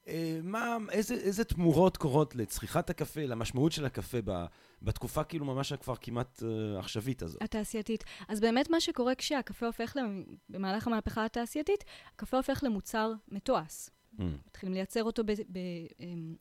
[0.07, 4.45] אה, מה, איזה, איזה תמורות קורות לצריכת הקפה, למשמעות של הקפה ב,
[4.81, 7.41] בתקופה כאילו ממש כבר כמעט אה, עכשווית הזאת?
[7.41, 8.03] התעשייתית.
[8.27, 11.83] אז באמת מה שקורה כשהקפה הופך, למ- במהלך המהפכה התעשייתית,
[12.15, 13.89] הקפה הופך למוצר מתועש.
[14.19, 14.23] Mm.
[14.47, 15.23] מתחילים לייצר אותו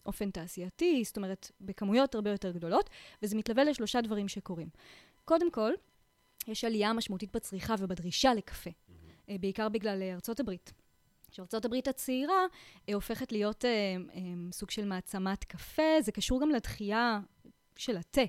[0.04, 2.90] באופן תעשייתי, זאת אומרת, בכמויות הרבה יותר גדולות,
[3.22, 4.68] וזה מתלווה לשלושה דברים שקורים.
[5.24, 5.72] קודם כל,
[6.46, 8.70] יש עלייה משמעותית בצריכה ובדרישה לקפה,
[9.28, 10.72] אה, בעיקר בגלל אה, ארצות הברית.
[11.30, 12.46] שארצות הברית הצעירה
[12.88, 13.70] אה, הופכת להיות אה,
[14.14, 14.20] אה,
[14.52, 17.20] סוג של מעצמת קפה, זה קשור גם לתחייה
[17.76, 18.22] של התה.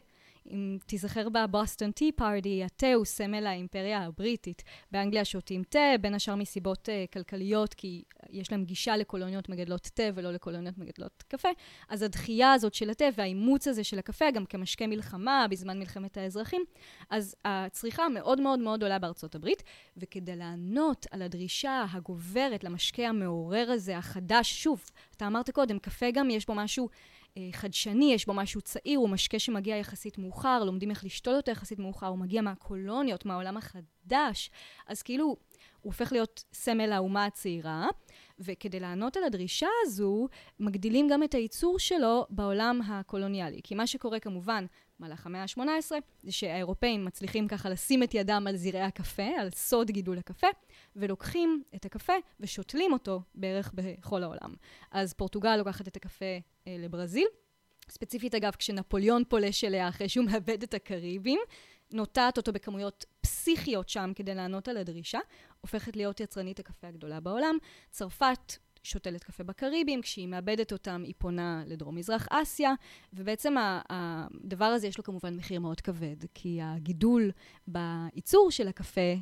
[0.51, 4.63] אם תיזכר בבוסטון טי פארטי, התה הוא סמל האימפריה הבריטית.
[4.91, 10.03] באנגליה שותים תה, בין השאר מסיבות uh, כלכליות, כי יש להם גישה לקולוניות מגדלות תה
[10.15, 11.49] ולא לקולוניות מגדלות קפה,
[11.89, 16.63] אז הדחייה הזאת של התה והאימוץ הזה של הקפה, גם כמשקה מלחמה בזמן מלחמת האזרחים,
[17.09, 19.63] אז הצריכה מאוד מאוד מאוד עולה בארצות הברית,
[19.97, 24.83] וכדי לענות על הדרישה הגוברת למשקה המעורר הזה, החדש, שוב,
[25.15, 26.89] אתה אמרת קודם, קפה גם יש בו משהו...
[27.37, 31.51] אה, חדשני, יש בו משהו צעיר, הוא משקה שמגיע יחסית מאוחר, לומדים איך לשתול אותו
[31.51, 34.51] יחסית מאוחר, הוא מגיע מהקולוניות, מהעולם החדש.
[34.87, 35.37] אז כאילו, הוא
[35.81, 37.87] הופך להיות סמל האומה הצעירה,
[38.39, 40.27] וכדי לענות על הדרישה הזו,
[40.59, 43.61] מגדילים גם את הייצור שלו בעולם הקולוניאלי.
[43.63, 44.65] כי מה שקורה כמובן
[44.99, 45.91] במהלך המאה ה-18,
[46.23, 50.47] זה שהאירופאים מצליחים ככה לשים את ידם על זרעי הקפה, על סוד גידול הקפה,
[50.95, 54.53] ולוקחים את הקפה ושותלים אותו בערך בכל העולם.
[54.91, 56.25] אז פורטוגל לוקחת את הקפה
[56.67, 57.27] אה, לברזיל.
[57.89, 61.39] ספציפית, אגב, כשנפוליאון פולש אליה אחרי שהוא מאבד את הקריבים,
[61.91, 65.19] נוטעת אותו בכמויות פסיכיות שם כדי לענות על הדרישה,
[65.61, 67.57] הופכת להיות יצרנית הקפה הגדולה בעולם.
[67.91, 68.53] צרפת
[68.87, 72.73] שותלת קפה בקריבים, כשהיא מאבדת אותם היא פונה לדרום-מזרח אסיה,
[73.13, 73.55] ובעצם
[73.89, 77.31] הדבר הזה יש לו כמובן מחיר מאוד כבד, כי הגידול
[77.67, 79.15] בייצור של הקפה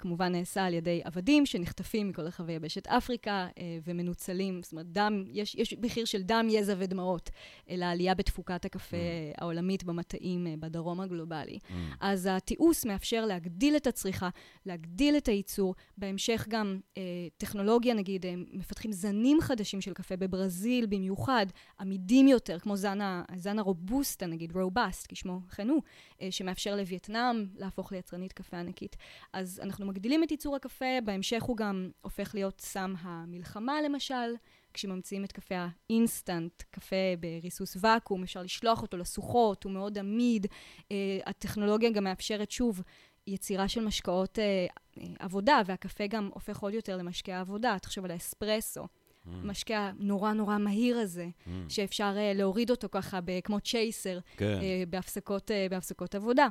[0.00, 5.24] כמובן נעשה על ידי עבדים שנחטפים מכל רחבי יבשת אפריקה אה, ומנוצלים, זאת אומרת, דם,
[5.28, 7.30] יש, יש מחיר של דם, יזע ודמעות
[7.70, 9.40] אה, לעלייה בתפוקת הקפה mm.
[9.40, 11.58] העולמית במטעים אה, בדרום הגלובלי.
[11.62, 11.72] Mm.
[12.00, 14.28] אז התיעוש מאפשר להגדיל את הצריכה,
[14.66, 17.02] להגדיל את הייצור, בהמשך גם אה,
[17.36, 21.46] טכנולוגיה, נגיד, אה, מפתחים זנים חדשים של קפה בברזיל במיוחד,
[21.80, 25.82] עמידים יותר, כמו זן, ה, זן הרובוסטה, נגיד, רובסט, כשמו כן הוא,
[26.22, 28.96] אה, שמאפשר לווייטנאם להפוך ליצרנית קפה ענקית.
[29.32, 34.34] אז אנחנו מגדילים את ייצור הקפה, בהמשך הוא גם הופך להיות סם המלחמה למשל,
[34.74, 35.54] כשממציאים את קפה
[35.88, 40.46] האינסטנט, קפה בריסוס ואקום, אפשר לשלוח אותו לסוחות, הוא מאוד עמיד.
[40.46, 40.86] Uh,
[41.26, 42.82] הטכנולוגיה גם מאפשרת שוב
[43.26, 47.76] יצירה של משקאות uh, עבודה, והקפה גם הופך עוד יותר למשקה עבודה.
[47.78, 48.82] תחשוב על האספרסו.
[48.84, 49.28] Mm.
[49.44, 51.48] משקה נורא נורא מהיר הזה, mm.
[51.68, 54.58] שאפשר uh, להוריד אותו ככה כמו צ'ייסר, כן.
[54.60, 56.48] uh, בהפסקות, uh, בהפסקות עבודה.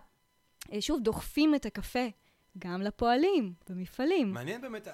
[0.68, 2.08] Uh, שוב, דוחפים את הקפה
[2.58, 4.34] גם לפועלים במפעלים.
[4.34, 4.88] מעניין באמת,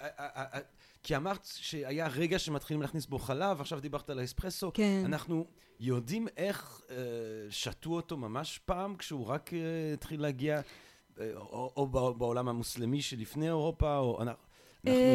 [1.03, 4.71] כי אמרת שהיה רגע שמתחילים להכניס בו חלב, עכשיו דיברת על האספרסו.
[4.73, 5.01] כן.
[5.05, 5.45] אנחנו
[5.79, 6.95] יודעים איך אה,
[7.49, 10.61] שתו אותו ממש פעם, כשהוא רק אה, התחיל להגיע,
[11.19, 14.19] אה, או, או בעולם המוסלמי שלפני אירופה, או...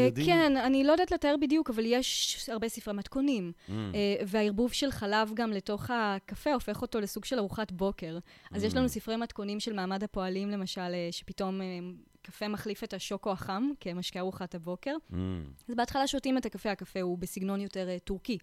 [0.06, 0.26] יודעים...
[0.26, 3.52] כן, אני לא יודעת לתאר בדיוק, אבל יש הרבה ספרי מתכונים.
[3.68, 3.72] Mm.
[4.26, 8.18] והערבוב של חלב גם לתוך הקפה הופך אותו לסוג של ארוחת בוקר.
[8.52, 8.66] אז mm.
[8.66, 11.60] יש לנו ספרי מתכונים של מעמד הפועלים, למשל, שפתאום
[12.22, 14.94] קפה מחליף את השוקו החם כמשקה ארוחת הבוקר.
[15.10, 15.14] Mm.
[15.68, 18.38] אז בהתחלה שותים את הקפה, הקפה הוא בסגנון יותר uh, טורקי,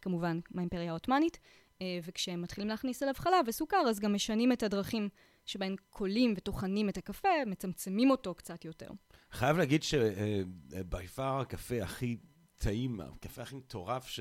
[0.00, 1.38] כמובן, מהאימפריה העות'מאנית,
[1.78, 5.08] uh, וכשהם מתחילים להכניס אליו חלב וסוכר, אז גם משנים את הדרכים
[5.46, 8.88] שבהם קולים וטוחנים את הקפה, מצמצמים אותו קצת יותר.
[9.32, 12.16] חייב להגיד שביפר uh, הקפה הכי
[12.56, 14.20] טעים, הקפה הכי מטורף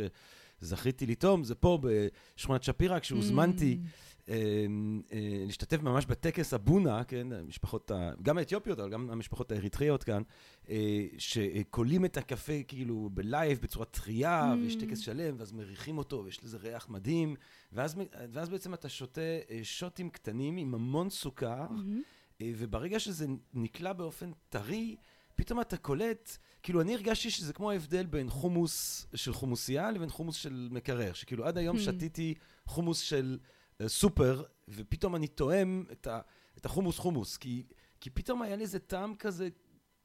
[0.61, 3.77] שזכיתי לטעום, זה פה בשכונת שפירא, כשהוזמנתי.
[3.83, 3.87] Mm.
[4.29, 10.21] אמ, אה, להשתתף ממש בטקס הבונא, כן, המשפחות, גם האתיופיות, אבל גם המשפחות האריתריאות כאן,
[10.69, 14.57] אה, שקולים את הקפה כאילו בלייב, בצורה טרייה, mm.
[14.57, 17.35] ויש טקס שלם, ואז מריחים אותו, ויש לזה ריח מדהים,
[17.71, 17.95] ואז,
[18.31, 22.43] ואז בעצם אתה שותה אה, שוטים קטנים עם המון סוכר, mm-hmm.
[22.43, 24.95] וברגע שזה נקלע באופן טרי,
[25.35, 30.35] פתאום אתה קולט, כאילו אני הרגשתי שזה כמו ההבדל בין חומוס של חומוסייה לבין חומוס
[30.35, 31.79] של מקרר, שכאילו עד היום mm.
[31.79, 32.33] שתיתי
[32.65, 33.37] חומוס של...
[33.87, 36.19] סופר, ופתאום אני תואם את, ה,
[36.57, 37.63] את החומוס חומוס, כי,
[38.01, 39.49] כי פתאום היה לזה טעם כזה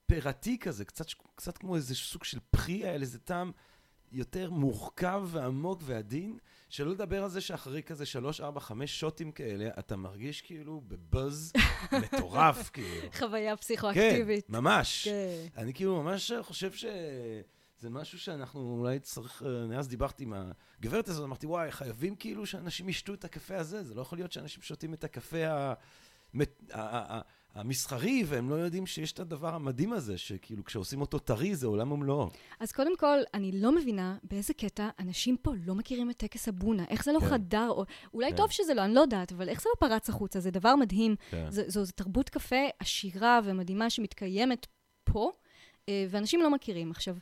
[0.06, 3.52] פירתי כזה, קצת, קצת כמו איזה סוג של פרי, היה לזה טעם
[4.12, 9.70] יותר מורכב ועמוק ועדין, שלא לדבר על זה שאחרי כזה שלוש, ארבע, חמש שוטים כאלה,
[9.78, 11.52] אתה מרגיש כאילו בבאז
[12.02, 13.12] מטורף, כאילו.
[13.12, 14.46] חוויה פסיכואקטיבית.
[14.46, 15.08] כן, ממש.
[15.08, 15.46] כן.
[15.56, 16.84] אני כאילו ממש חושב ש...
[17.78, 20.34] זה משהו שאנחנו אולי צריך, אני אז דיברתי עם
[20.80, 24.32] הגברת הזאת, אמרתי, וואי, חייבים כאילו שאנשים ישתו את הקפה הזה, זה לא יכול להיות
[24.32, 25.46] שאנשים שותים את הקפה
[27.54, 31.92] המסחרי, והם לא יודעים שיש את הדבר המדהים הזה, שכאילו כשעושים אותו טרי זה עולם
[31.92, 32.30] ומלואו.
[32.60, 36.84] אז קודם כל, אני לא מבינה באיזה קטע אנשים פה לא מכירים את טקס הבונה,
[36.90, 37.26] איך זה לא כן.
[37.26, 37.84] חדר, או
[38.14, 38.36] אולי כן.
[38.36, 41.16] טוב שזה לא, אני לא יודעת, אבל איך זה לא פרץ החוצה, זה דבר מדהים.
[41.30, 41.50] כן.
[41.50, 44.66] זו, זו, זו תרבות קפה עשירה ומדהימה שמתקיימת
[45.04, 45.32] פה,
[45.88, 46.90] אה, ואנשים לא מכירים.
[46.90, 47.16] עכשיו,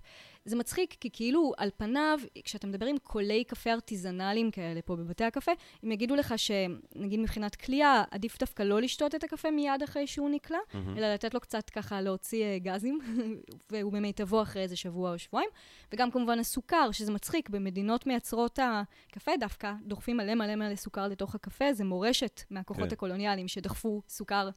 [0.45, 5.25] זה מצחיק, כי כאילו על פניו, כשאתה מדבר עם קולי קפה ארטיזנליים כאלה פה בבתי
[5.25, 5.53] הקפה,
[5.83, 10.31] הם יגידו לך שנגיד מבחינת כליאה, עדיף דווקא לא לשתות את הקפה מיד אחרי שהוא
[10.31, 10.99] נקלע, mm-hmm.
[10.99, 12.99] אלא לתת לו קצת ככה להוציא uh, גזים,
[13.71, 15.51] והוא במיטבו אחרי איזה שבוע או שבועיים.
[15.93, 21.35] וגם כמובן הסוכר, שזה מצחיק, במדינות מייצרות הקפה דווקא דוחפים מלא מלא מלא סוכר לתוך
[21.35, 22.89] הקפה, זה מורשת מהכוחות okay.
[22.89, 22.95] כן.
[22.95, 24.51] הקולוניאליים שדחפו סוכר אה,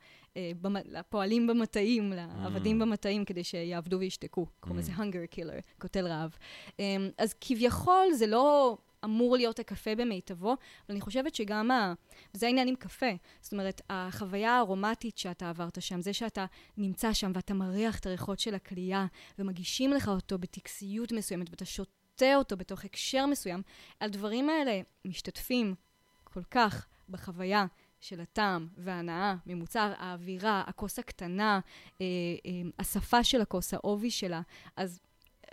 [0.86, 2.86] לפועלים במטעים, לעבדים mm.
[2.86, 4.46] במטעים, כדי שיעבדו וישתקו.
[4.60, 4.96] קוראים לזה mm.
[4.96, 5.80] hunger killer.
[5.80, 6.38] קוטל רעב.
[6.80, 10.58] אמ, אז כביכול זה לא אמור להיות הקפה במיטבו, אבל
[10.90, 11.94] אני חושבת שגם, ה...
[12.34, 16.46] וזה העניין עם קפה, זאת אומרת, החוויה הארומטית שאתה עברת שם, זה שאתה
[16.78, 19.06] נמצא שם ואתה מריח את הריחות של הכלייה,
[19.40, 23.62] ומגישים לך אותו בטקסיות מסוימת, ואתה שותה אותו בתוך הקשר מסוים,
[24.02, 25.76] הדברים האלה משתתפים
[26.24, 27.66] כל כך בחוויה
[28.00, 31.60] של הטעם וההנאה ממוצר, האווירה, הכוס הקטנה,
[32.02, 32.06] אה,
[32.46, 34.42] אה, השפה של הכוס, העובי שלה.
[34.76, 35.00] אז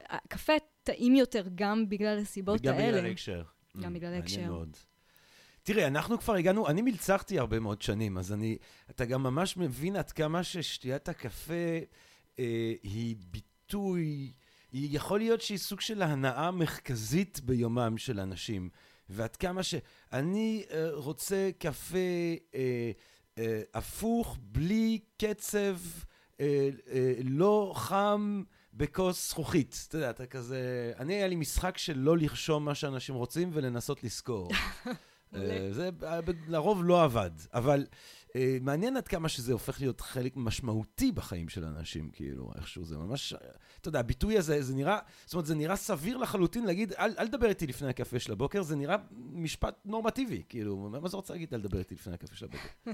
[0.09, 0.52] הקפה
[0.83, 2.92] טעים יותר גם בגלל הסיבות וגם האלה.
[2.92, 3.42] בגלל ההקשר.
[3.80, 4.62] גם Mm, בגלל ההקשר.
[5.62, 8.59] תראי, אנחנו כבר הגענו, אני מלצרתי הרבה מאוד שנים, אז אני,
[8.90, 11.78] אתה גם ממש מבין עד כמה ששתיית הקפה
[12.38, 14.33] אה, היא ביטוי,
[14.72, 18.68] היא יכול להיות שהיא סוג של ההנאה המרכזית ביומם של אנשים.
[19.09, 21.97] ועד כמה שאני אה, רוצה קפה
[22.55, 22.90] אה,
[23.38, 25.77] אה, הפוך, בלי קצב,
[26.40, 28.43] אה, אה, לא חם,
[28.75, 29.87] בכוס זכוכית.
[29.88, 30.93] אתה יודע, אתה כזה...
[30.99, 34.51] אני, היה לי משחק של לא לרשום מה שאנשים רוצים ולנסות לזכור.
[35.71, 35.90] זה
[36.49, 37.87] לרוב לא עבד, אבל
[38.61, 43.35] מעניין עד כמה שזה הופך להיות חלק משמעותי בחיים של אנשים, כאילו, איכשהו זה ממש...
[43.85, 44.99] אתה יודע, הביטוי הזה, זה נראה...
[45.25, 48.62] זאת אומרת, זה נראה סביר לחלוטין להגיד, אל, אל תדבר איתי לפני הקפה של הבוקר,
[48.62, 48.97] זה נראה
[49.33, 52.92] משפט נורמטיבי, כאילו, מה זה רוצה להגיד, אל תדבר איתי לפני הקפה של הבוקר?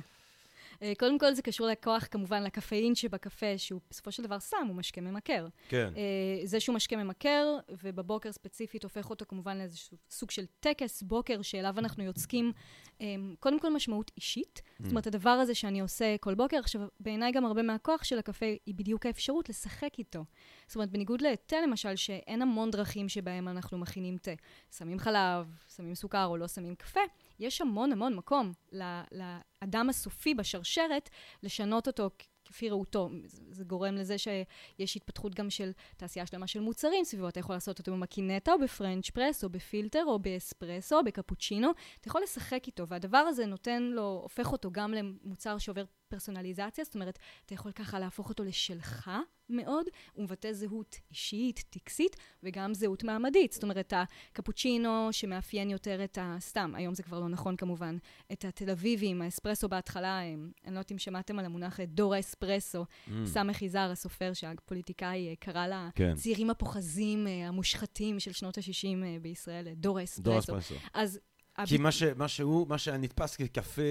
[0.82, 4.76] אה, קודם כל זה קשור לכוח, כמובן, לקפאין שבקפה, שהוא בסופו של דבר סם, הוא
[4.76, 5.46] משקה ממכר.
[5.68, 5.92] כן.
[5.96, 11.42] אה, זה שהוא משקה ממכר, ובבוקר ספציפית הופך אותו כמובן לאיזשהו סוג של טקס בוקר
[11.42, 12.52] שאליו אנחנו יוצקים,
[13.00, 13.06] אה,
[13.40, 14.62] קודם כל משמעות אישית.
[14.78, 18.46] זאת אומרת, הדבר הזה שאני עושה כל בוקר, עכשיו, בעיניי גם הרבה מהכוח של הקפה
[18.66, 20.24] היא בדיוק האפשרות לשחק איתו.
[20.66, 24.30] זאת אומרת, בניגוד לתה למשל, שאין המון דרכים שבהם אנחנו מכינים תה.
[24.76, 27.00] שמים חלב, שמים סוכר או לא שמים קפה,
[27.40, 31.10] יש המון המון מקום לאדם הסופי בשרשרת
[31.42, 32.10] לשנות אותו
[32.44, 33.10] כפי ראותו.
[33.50, 37.28] זה גורם לזה שיש התפתחות גם של תעשייה שלמה של מוצרים סביבו.
[37.28, 41.70] אתה יכול לעשות אותו במקינטה או בפרנץ' פרס, או בפילטר, או באספרסו, או בקפוצ'ינו.
[42.00, 46.94] אתה יכול לשחק איתו, והדבר הזה נותן לו, הופך אותו גם למוצר שעובר פרסונליזציה, זאת
[46.94, 49.10] אומרת, אתה יכול ככה להפוך אותו לשלך
[49.50, 53.52] מאוד, הוא מבטא זהות אישית, טקסית, וגם זהות מעמדית.
[53.52, 53.92] זאת אומרת,
[54.32, 56.36] הקפוצ'ינו שמאפיין יותר את ה...
[56.40, 57.96] סתם, היום זה כבר לא נכון כמובן,
[58.32, 62.14] את התל אביבים, האספרסו בהתחלה, הם, אני לא יודעת אם שמעתם על המונח אה, דור
[62.14, 63.10] האספרסו, Mm.
[63.26, 66.10] סמך יזהר, הסופר שהפוליטיקאי אה, קרא כן.
[66.12, 70.22] לצעירים הפוחזים, אה, המושחתים של שנות ה-60 בישראל, דור האספרסו.
[70.22, 70.74] דור אספרסו.
[70.94, 71.20] אז...
[71.66, 73.82] כי מה ש- מה שהוא, מה שהיה נתפס כקפה...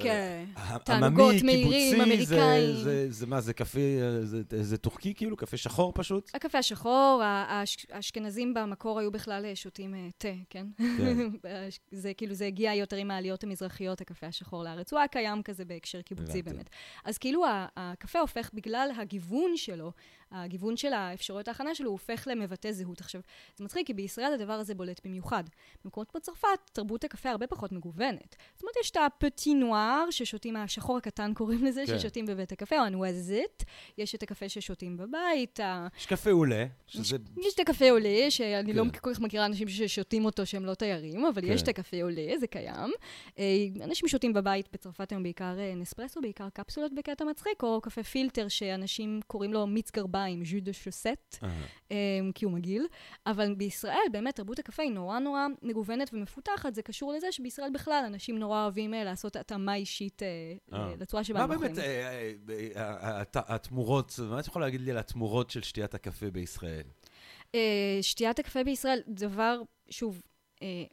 [0.00, 0.44] כן,
[0.84, 2.74] תענוגות מהירים, זה- אמריקאים.
[2.76, 3.78] זה- זה מה, זה קפה,
[4.22, 5.36] זה- זה טורקי כאילו?
[5.36, 6.30] קפה שחור פשוט?
[6.34, 10.66] הקפה השחור, האשכנזים במקור היו בכלל אה, שותים אה, תה, כן?
[10.78, 11.16] כן.
[11.90, 14.92] זה כאילו, זה הגיע יותר עם העליות המזרחיות, הקפה השחור לארץ.
[14.92, 16.42] הוא היה קיים כזה בהקשר קיבוצי.
[16.42, 16.70] באמת.
[17.04, 17.44] אז כאילו
[17.76, 19.92] הקפה הופך, בגלל הגיוון שלו,
[20.32, 23.00] הגיוון של האפשרויות ההכנה שלו, הופך למבטא זהות.
[23.00, 23.20] עכשיו,
[23.56, 25.44] זה מצחיק, כי בישראל הדבר הזה בולט במיוחד.
[25.84, 28.36] במקומות כמו צרפת, תרבות הקפה הרבה פחות מגוונת.
[28.54, 31.98] זאת אומרת, יש את הפטי נואר, ששותים, השחור הקטן קוראים לזה, כן.
[31.98, 33.64] ששותים בבית הקפה, או הנואזית.
[33.98, 37.16] יש את הקפה ששותים בבית, ה- יש קפה עולה, שזה...
[37.46, 38.90] יש את הקפה עולה, שאני לא כן.
[38.90, 41.64] כל כך מכירה אנשים ששותים אותו שהם לא תיירים, אבל יש כן.
[41.64, 42.90] את הקפה עולה, זה קיים.
[43.38, 43.44] אה,
[43.84, 48.48] אנשים שותים בבית בצרפת היום בעיקר אה, נספרסו, בעיקר קפסולות בקטע מצחיק, או קפה פילטר
[48.48, 51.48] שאנשים קוראים לו מיץ גרביים, ז'ו דה שוסט, אה,
[51.92, 51.96] אה,
[52.34, 52.86] כי הוא מגעיל.
[53.26, 56.74] אבל בישראל, באמת, תרבות הקפה היא נורא נורא מגוונת ומפותחת.
[56.74, 60.28] זה קשור לזה שבישראל בכלל אנשים נורא אוהבים אה, לעשות התאמה אישית אה,
[60.72, 60.94] אה.
[61.00, 61.72] לצורה שבה מה הם אוכלים.
[61.74, 62.32] באמת אה,
[62.76, 66.84] אה, אה, הת- התמורות, מה את יכולה להגיד לי על התמורות של שתיית הקפה בישראל?
[67.54, 70.22] אה, שתיית הקפה בישראל, דבר, שוב,
[70.62, 70.84] אה,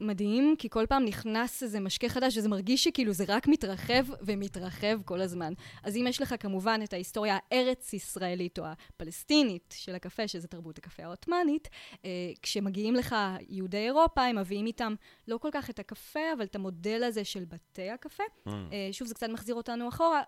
[0.00, 5.02] מדהים, כי כל פעם נכנס איזה משקה חדש, וזה מרגיש שכאילו זה רק מתרחב ומתרחב
[5.04, 5.52] כל הזמן.
[5.82, 11.02] אז אם יש לך כמובן את ההיסטוריה הארץ-ישראלית או הפלסטינית של הקפה, שזה תרבות הקפה
[11.02, 11.68] העות'מאנית,
[12.04, 12.10] אה,
[12.42, 13.16] כשמגיעים לך
[13.48, 14.94] יהודי אירופה, הם מביאים איתם
[15.28, 18.22] לא כל כך את הקפה, אבל את המודל הזה של בתי הקפה.
[18.46, 20.22] אה, אה, שוב, זה קצת מחזיר אותנו אחורה.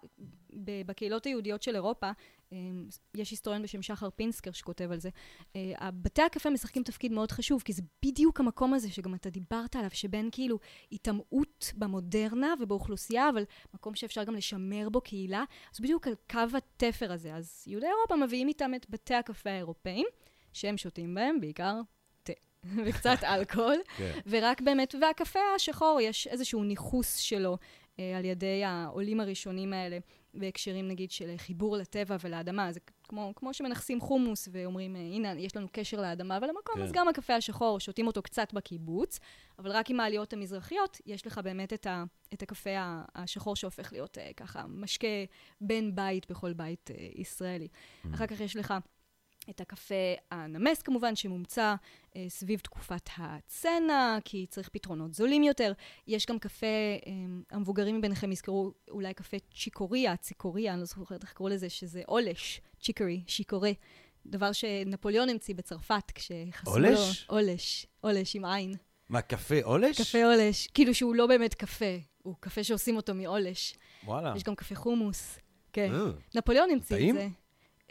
[0.86, 2.10] בקהילות היהודיות של אירופה,
[3.14, 5.10] יש היסטוריון בשם שחר פינסקר שכותב על זה.
[5.56, 9.76] אה, בתי הקפה משחקים תפקיד מאוד חשוב, כי זה בדיוק המקום הזה שגם אתה דיברת
[9.76, 10.58] עליו, שבין כאילו
[10.90, 15.44] היטמעות במודרנה ובאוכלוסייה, אבל מקום שאפשר גם לשמר בו קהילה.
[15.74, 17.34] אז בדיוק על קו התפר הזה.
[17.34, 20.06] אז יהודי אירופה מביאים איתם את בתי הקפה האירופאים,
[20.52, 21.80] שהם שותים בהם בעיקר
[22.22, 22.32] תה
[22.86, 23.78] וקצת אלכוהול.
[23.96, 24.18] כן.
[24.26, 27.56] ורק באמת, והקפה השחור, יש איזשהו ניכוס שלו
[27.98, 29.98] אה, על ידי העולים הראשונים האלה,
[30.34, 32.72] בהקשרים נגיד של חיבור לטבע ולאדמה.
[32.72, 36.82] זה כמו, כמו שמנכסים חומוס ואומרים, אה, הנה, יש לנו קשר לאדמה ולמקום, כן.
[36.82, 39.18] אז גם הקפה השחור, שותים אותו קצת בקיבוץ,
[39.58, 42.70] אבל רק עם העליות המזרחיות, יש לך באמת את, ה, את הקפה
[43.14, 45.06] השחור שהופך להיות אה, ככה משקה
[45.60, 47.68] בן בית בכל בית אה, ישראלי.
[47.68, 48.14] Mm.
[48.14, 48.74] אחר כך יש לך...
[49.50, 49.94] את הקפה
[50.30, 51.74] הנמס כמובן, שמומצא
[52.16, 55.72] אה, סביב תקופת הצנע, כי צריך פתרונות זולים יותר.
[56.06, 57.12] יש גם קפה, אה,
[57.50, 62.60] המבוגרים מביניכם יזכרו אולי קפה צ'יקוריה, ציקוריה, אני לא זוכרת איך קראו לזה, שזה עולש,
[62.80, 63.70] צ'יקורי, שיקורה.
[64.26, 66.88] דבר שנפוליאון המציא בצרפת, כשחסרו לו...
[66.88, 67.26] עולש?
[67.28, 68.74] עולש, עולש עם עין.
[69.08, 70.00] מה, קפה עולש?
[70.00, 73.74] קפה עולש, כאילו שהוא לא באמת קפה, הוא קפה שעושים אותו מעולש.
[74.04, 74.32] וואלה.
[74.36, 75.38] יש גם קפה חומוס.
[75.72, 75.94] כן.
[75.94, 76.00] אה,
[76.34, 77.14] נפוליאון המציא את?
[77.14, 77.28] זה.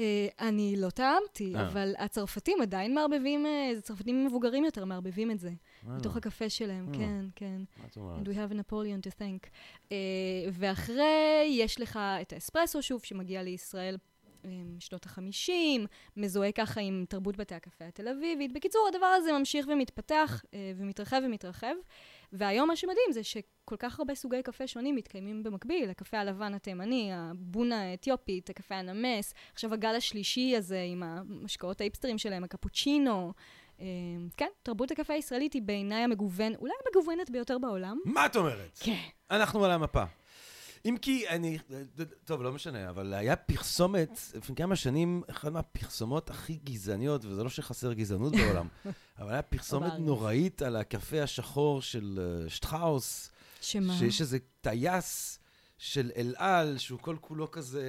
[0.01, 1.67] אה, אני לא טעמתי, אה.
[1.67, 5.51] אבל הצרפתים עדיין מערבבים, אה, זה צרפתים מבוגרים יותר מערבבים את זה.
[5.83, 6.91] בתוך הקפה שלהם.
[6.93, 7.61] כן, כן.
[7.95, 9.49] And we have a Napoleon to thank.
[10.51, 13.97] ואחרי, יש לך את האספרסו שוב, שמגיע לישראל
[14.79, 15.85] שנות החמישים,
[16.17, 18.53] מזוהה ככה עם תרבות בתי הקפה התל אביבית.
[18.53, 20.43] בקיצור, הדבר הזה ממשיך ומתפתח
[20.77, 21.75] ומתרחב ומתרחב.
[22.33, 25.89] והיום מה שמדהים זה שכל כך הרבה סוגי קפה שונים מתקיימים במקביל.
[25.89, 32.43] הקפה הלבן התימני, הבונה האתיופית, הקפה הנמס, עכשיו הגל השלישי הזה עם המשקאות האיפסטרים שלהם,
[32.43, 33.33] הקפוצ'ינו.
[33.79, 33.85] אה,
[34.37, 37.97] כן, תרבות הקפה הישראלית היא בעיניי המגוון, אולי המגוונת ביותר בעולם.
[38.05, 38.79] מה את אומרת?
[38.83, 38.95] כן.
[39.31, 40.03] אנחנו על המפה.
[40.85, 41.57] אם כי אני,
[42.25, 47.49] טוב, לא משנה, אבל היה פרסומת, לפני כמה שנים, אחת מהפרסומות הכי גזעניות, וזה לא
[47.49, 48.67] שחסר גזענות בעולם,
[49.19, 49.93] אבל היה פרסומת.
[49.99, 53.97] נוראית על הקפה השחור של אה, שטראוס, שמה?
[53.97, 55.39] שיש איזה טייס
[55.77, 57.83] של אל על, שהוא כל כולו כזה,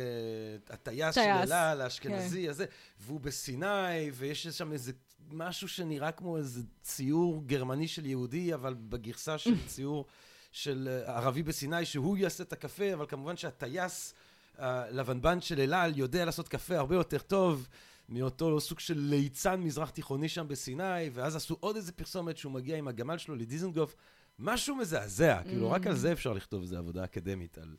[0.70, 2.64] הטייס של אל על, האשכנזי הזה,
[3.00, 4.92] והוא בסיני, ויש שם איזה
[5.30, 10.06] משהו שנראה כמו איזה ציור גרמני של יהודי, אבל בגרסה של ציור
[10.52, 14.14] של אה, ערבי בסיני, שהוא יעשה את הקפה, אבל כמובן שהטייס
[14.58, 17.68] הלבנבן של אל על יודע לעשות קפה הרבה יותר טוב.
[18.08, 22.76] מאותו סוג של ליצן מזרח תיכוני שם בסיני, ואז עשו עוד איזה פרסומת שהוא מגיע
[22.76, 23.96] עם הגמל שלו לדיזנגוף.
[24.38, 27.76] משהו מזעזע, כאילו רק על זה אפשר לכתוב איזה עבודה אקדמית, על,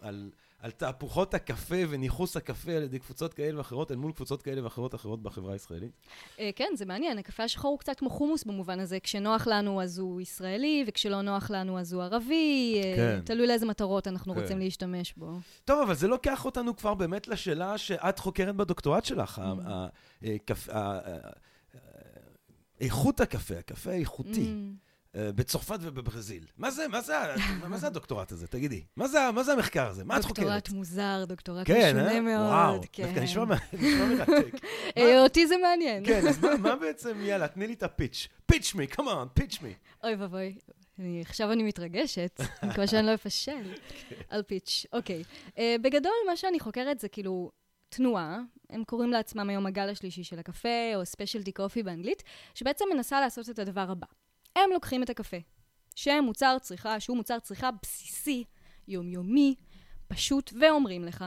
[0.00, 0.30] על,
[0.62, 4.94] על תהפוכות הקפה וניכוס הקפה על ידי קבוצות כאלה ואחרות, אל מול קבוצות כאלה ואחרות
[4.94, 5.90] אחרות בחברה הישראלית.
[6.38, 7.18] אה, כן, זה מעניין.
[7.18, 9.00] הקפה השחור הוא קצת כמו חומוס במובן הזה.
[9.00, 12.80] כשנוח לנו אז הוא ישראלי, וכשלא נוח לנו אז הוא ערבי.
[12.84, 13.20] אה, כן.
[13.24, 14.40] תלוי לאיזה מטרות אנחנו כן.
[14.40, 15.30] רוצים להשתמש בו.
[15.64, 19.42] טוב, אבל זה לוקח אותנו כבר באמת לשאלה שאת חוקרת בדוקטורט שלך, Mm.
[19.68, 19.86] ה-
[20.22, 21.30] הקפ- ה- ה- ה-
[22.80, 24.54] איכות הקפה, הקפה האיכותי.
[25.16, 26.46] בצרפת ובברזיל.
[26.58, 27.14] מה זה, מה זה,
[27.70, 28.46] מה זה הדוקטורט הזה?
[28.46, 28.84] תגידי.
[28.96, 30.04] מה זה, מה זה המחקר הזה?
[30.04, 30.44] מה את חוקרת?
[30.46, 32.20] דוקטורט מוזר, דוקטורט כן, משונה אה?
[32.20, 32.46] מאוד.
[32.46, 33.04] וואו, כן.
[33.04, 34.54] דווקא נשמע נשמע מרתק.
[34.96, 36.06] אה, אותי זה מעניין.
[36.06, 38.28] כן, אז מה- מה בעצם, יאללה, תני לי את הפיץ'.
[38.46, 39.74] פיץ' מי, כמון, פיץ' מי.
[40.04, 40.54] אוי ואבוי,
[40.98, 43.74] אני- עכשיו אני מתרגשת, מקווה שאני לא אפשל
[44.28, 44.86] על פיץ'.
[44.92, 45.22] אוקיי.
[45.58, 47.50] אה, בגדול, מה שאני חוקרת זה כאילו
[47.88, 48.38] תנועה,
[48.70, 52.22] הם קוראים לעצמם היום הגל השלישי של הקפה, או ספיישלטי קופי באנגלית,
[52.54, 54.06] שבעצם מנסה לעשות את הדבר הבא.
[54.56, 55.36] הם לוקחים את הקפה,
[55.94, 58.44] שהם מוצר צריכה, שהוא מוצר צריכה בסיסי,
[58.88, 59.54] יומיומי,
[60.08, 61.24] פשוט, ואומרים לך,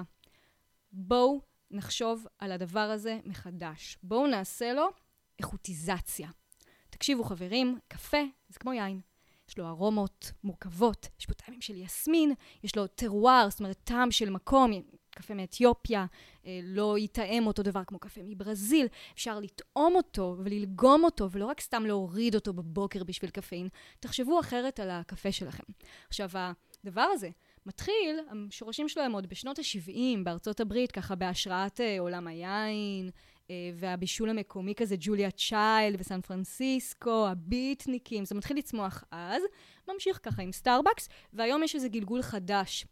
[0.91, 3.97] בואו נחשוב על הדבר הזה מחדש.
[4.03, 4.87] בואו נעשה לו
[5.39, 6.29] איכוטיזציה.
[6.89, 9.01] תקשיבו חברים, קפה זה כמו יין.
[9.49, 12.33] יש לו ארומות מורכבות, יש בו טעמים של יסמין,
[12.63, 14.71] יש לו טרואר, זאת אומרת טעם של מקום,
[15.15, 16.05] קפה מאתיופיה,
[16.45, 21.61] אה, לא יטעם אותו דבר כמו קפה מברזיל, אפשר לטעום אותו וללגום אותו, ולא רק
[21.61, 23.67] סתם להוריד אותו בבוקר בשביל קפאין,
[23.99, 25.63] תחשבו אחרת על הקפה שלכם.
[26.07, 26.29] עכשיו,
[26.83, 27.29] הדבר הזה
[27.65, 33.09] מתחיל, השורשים שלו הם עוד בשנות ה-70 בארצות הברית, ככה בהשראת אה, עולם היין,
[33.49, 39.43] אה, והבישול המקומי כזה, ג'וליה צ'יילד בסן פרנסיסקו, הביטניקים, זה מתחיל לצמוח אז,
[39.87, 42.85] ממשיך ככה עם סטארבקס, והיום יש איזה גלגול חדש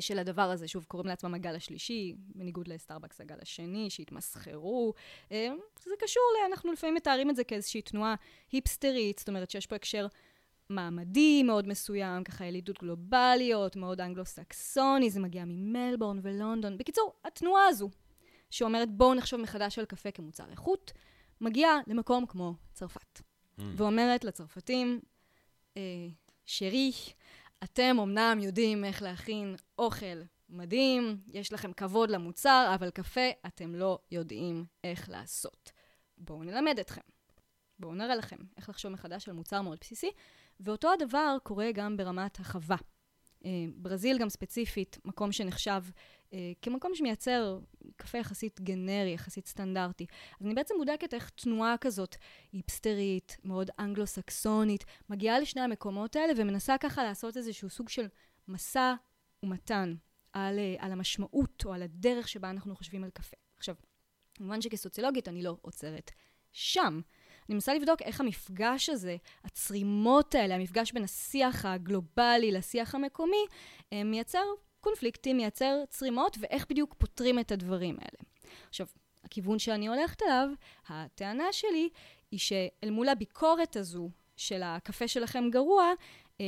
[0.00, 4.94] של הדבר הזה, שוב, קוראים לעצמם הגל השלישי, בניגוד לסטארבקס הגל השני, שהתמסחרו.
[5.32, 5.48] אה,
[5.84, 8.14] זה קשור, ל- אנחנו לפעמים מתארים את זה כאיזושהי תנועה
[8.52, 10.06] היפסטרית, זאת אומרת שיש פה הקשר
[10.70, 16.78] מעמדי מאוד מסוים, ככה ילידות גלובליות, מאוד אנגלו-סקסוני, זה מגיע ממלבורן ולונדון.
[16.78, 17.90] בקיצור, התנועה הזו,
[18.50, 20.92] שאומרת בואו נחשוב מחדש על קפה כמוצר איכות,
[21.40, 23.20] מגיעה למקום כמו צרפת.
[23.76, 25.00] ואומרת לצרפתים,
[25.76, 25.82] אה,
[26.44, 26.92] שרי,
[27.64, 33.98] אתם אמנם יודעים איך להכין אוכל מדהים, יש לכם כבוד למוצר, אבל קפה אתם לא
[34.10, 35.72] יודעים איך לעשות.
[36.18, 37.00] בואו נלמד אתכם.
[37.78, 40.10] בואו נראה לכם איך לחשוב מחדש על מוצר מאוד בסיסי,
[40.60, 42.76] ואותו הדבר קורה גם ברמת החווה.
[43.44, 45.82] אה, ברזיל גם ספציפית, מקום שנחשב
[46.32, 47.58] אה, כמקום שמייצר
[47.96, 50.06] קפה יחסית גנרי, יחסית סטנדרטי.
[50.40, 52.16] אז אני בעצם בודקת איך תנועה כזאת
[52.52, 58.06] היפסטרית, מאוד אנגלו-סקסונית, מגיעה לשני המקומות האלה ומנסה ככה לעשות איזשהו סוג של
[58.48, 58.94] מסע
[59.42, 59.94] ומתן
[60.32, 63.36] על, אה, על המשמעות או על הדרך שבה אנחנו חושבים על קפה.
[63.56, 63.74] עכשיו,
[64.34, 66.10] כמובן שכסוציולוגית אני לא עוצרת
[66.52, 67.00] שם.
[67.48, 73.46] אני מנסה לבדוק איך המפגש הזה, הצרימות האלה, המפגש בין השיח הגלובלי לשיח המקומי,
[73.92, 74.44] אה, מייצר
[74.80, 78.30] קונפליקטים, מייצר צרימות, ואיך בדיוק פותרים את הדברים האלה.
[78.68, 78.86] עכשיו,
[79.24, 80.48] הכיוון שאני הולכת אליו,
[80.88, 81.88] הטענה שלי
[82.30, 85.92] היא שאל מול הביקורת הזו של הקפה שלכם גרוע,
[86.40, 86.46] אה,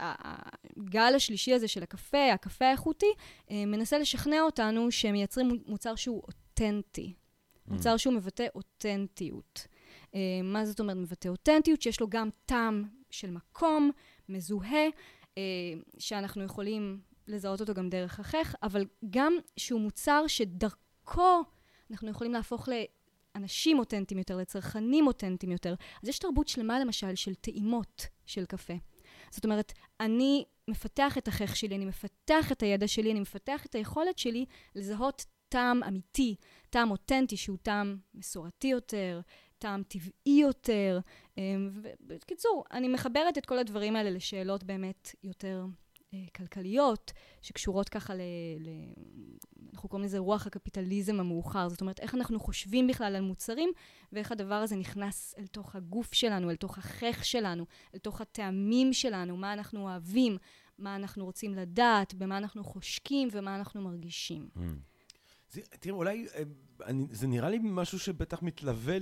[0.00, 3.12] הגל השלישי הזה של הקפה, הקפה האיכותי,
[3.50, 7.12] אה, מנסה לשכנע אותנו שהם מייצרים מוצר שהוא אותנטי.
[7.12, 7.72] Mm.
[7.72, 9.66] מוצר שהוא מבטא אותנטיות.
[10.14, 11.82] אה, מה זאת אומרת מבטא אותנטיות?
[11.82, 13.90] שיש לו גם טעם של מקום,
[14.28, 14.86] מזוהה,
[15.38, 15.42] אה,
[15.98, 21.42] שאנחנו יכולים לזהות אותו גם דרך החך, אבל גם שהוא מוצר שדרכו
[21.90, 22.68] אנחנו יכולים להפוך
[23.34, 25.74] לאנשים אותנטיים יותר, לצרכנים אותנטיים יותר.
[26.02, 28.74] אז יש תרבות שלמה למשל של טעימות של קפה.
[29.30, 33.74] זאת אומרת, אני מפתח את החך שלי, אני מפתח את הידע שלי, אני מפתח את
[33.74, 34.44] היכולת שלי
[34.74, 36.36] לזהות טעם אמיתי,
[36.70, 39.20] טעם אותנטי שהוא טעם מסורתי יותר,
[39.62, 41.00] טעם טבעי יותר.
[41.38, 45.66] אמ, ובקיצור, אני מחברת את כל הדברים האלה לשאלות באמת יותר
[46.14, 48.20] אה, כלכליות, שקשורות ככה ל...
[48.58, 48.68] ל...
[49.74, 51.68] אנחנו קוראים לזה רוח הקפיטליזם המאוחר.
[51.68, 53.70] זאת אומרת, איך אנחנו חושבים בכלל על מוצרים,
[54.12, 58.92] ואיך הדבר הזה נכנס אל תוך הגוף שלנו, אל תוך החך שלנו, אל תוך הטעמים
[58.92, 60.36] שלנו, מה אנחנו אוהבים,
[60.78, 64.48] מה אנחנו רוצים לדעת, במה אנחנו חושקים ומה אנחנו מרגישים.
[64.56, 64.60] Mm.
[65.80, 66.42] תראי, אולי, אה,
[66.84, 68.96] אני, זה נראה לי משהו שבטח מתלווה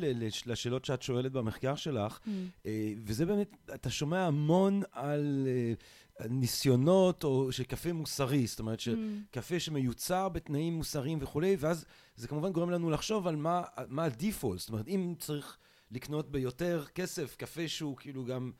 [0.46, 2.28] לשאלות שאת שואלת במחקר שלך, mm.
[2.66, 8.80] אה, וזה באמת, אתה שומע המון על אה, ניסיונות או של קפה מוסרי, זאת אומרת,
[8.80, 9.60] שקפה mm.
[9.60, 11.84] שמיוצר בתנאים מוסריים וכולי, ואז
[12.16, 15.58] זה כמובן גורם לנו לחשוב על מה, מה הדיפולט, זאת אומרת, אם צריך
[15.90, 18.52] לקנות ביותר כסף קפה שהוא כאילו גם...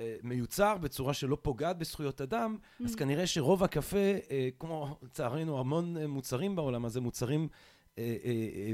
[0.00, 2.84] אה, מיוצר בצורה שלא פוגעת בזכויות אדם, mm-hmm.
[2.84, 3.96] אז כנראה שרוב הקפה,
[4.30, 7.48] אה, כמו לצערנו המון אה, מוצרים בעולם הזה, מוצרים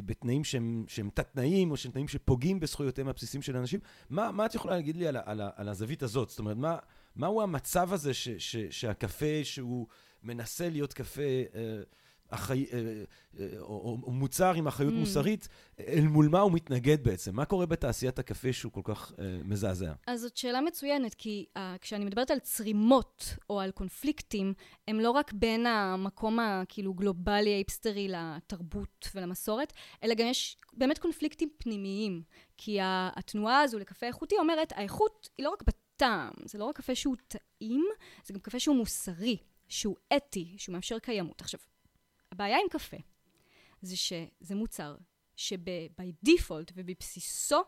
[0.04, 3.80] בתנאים שהם, שהם תת-תנאים, או שהם תנאים שפוגעים בזכויותיהם הבסיסיים של אנשים.
[4.10, 6.28] מה, מה את יכולה להגיד לי על, על, על הזווית הזאת?
[6.28, 6.76] זאת אומרת, מה,
[7.16, 9.86] מהו המצב הזה ש, ש, שהקפה שהוא
[10.22, 11.22] מנסה להיות קפה...
[11.54, 11.82] אה,
[13.38, 14.96] אה, או, או מוצר עם אחריות mm.
[14.96, 15.48] מוסרית,
[15.80, 17.36] אל מול מה הוא מתנגד בעצם?
[17.36, 19.14] מה קורה בתעשיית הקפה שהוא כל כך uh,
[19.44, 19.92] מזעזע?
[20.06, 24.54] אז זאת שאלה מצוינת, כי uh, כשאני מדברת על צרימות או על קונפליקטים,
[24.88, 29.72] הם לא רק בין המקום הכאילו גלובלי, האיפסטרי, לתרבות ולמסורת,
[30.02, 32.22] אלא גם יש באמת קונפליקטים פנימיים.
[32.56, 36.94] כי התנועה הזו לקפה איכותי אומרת, האיכות היא לא רק בטעם, זה לא רק קפה
[36.94, 37.86] שהוא טעים,
[38.24, 39.36] זה גם קפה שהוא מוסרי,
[39.68, 41.40] שהוא אתי, שהוא מאפשר קיימות.
[41.40, 41.60] עכשיו,
[42.34, 42.96] הבעיה עם קפה
[43.82, 44.96] זה שזה מוצר
[45.36, 45.88] שבי
[46.22, 47.62] דיפולט ובבסיסו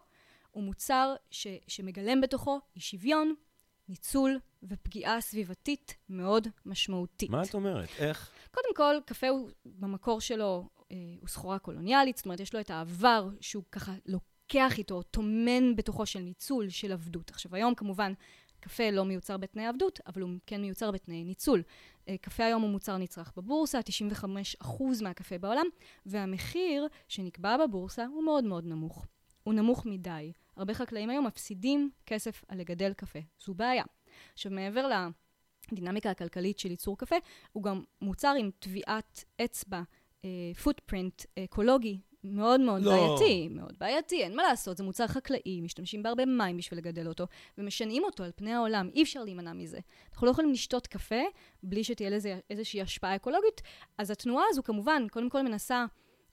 [0.50, 3.34] הוא מוצר ש, שמגלם בתוכו אי שוויון,
[3.88, 7.30] ניצול ופגיעה סביבתית מאוד משמעותית.
[7.30, 7.88] מה את אומרת?
[7.98, 8.30] איך?
[8.50, 12.70] קודם כל, קפה הוא במקור שלו, אה, הוא סחורה קולוניאלית, זאת אומרת, יש לו את
[12.70, 17.30] העבר שהוא ככה לוקח איתו, טומן בתוכו של ניצול, של עבדות.
[17.30, 18.12] עכשיו, היום כמובן
[18.60, 21.62] קפה לא מיוצר בתנאי עבדות, אבל הוא כן מיוצר בתנאי ניצול.
[22.08, 23.80] אה, קפה היום הוא מוצר נצרך בבורסה,
[24.62, 25.66] 95% מהקפה בעולם,
[26.06, 29.06] והמחיר שנקבע בבורסה הוא מאוד מאוד נמוך.
[29.42, 30.32] הוא נמוך מדי.
[30.56, 33.18] הרבה חקלאים היום מפסידים כסף על לגדל קפה.
[33.44, 33.84] זו בעיה.
[34.32, 34.90] עכשיו, מעבר
[35.72, 37.16] לדינמיקה הכלכלית של ייצור קפה,
[37.52, 39.82] הוא גם מוצר עם טביעת אצבע,
[40.62, 41.98] פוטפרינט אה, אקולוגי
[42.30, 42.90] מאוד מאוד לא.
[42.90, 47.26] בעייתי, מאוד בעייתי, אין מה לעשות, זה מוצר חקלאי, משתמשים בהרבה מים בשביל לגדל אותו,
[47.58, 49.78] ומשנעים אותו על פני העולם, אי אפשר להימנע מזה.
[50.12, 51.22] אנחנו לא יכולים לשתות קפה
[51.62, 53.62] בלי שתהיה לזה איזושהי השפעה אקולוגית,
[53.98, 55.84] אז התנועה הזו כמובן, קודם כל מנסה...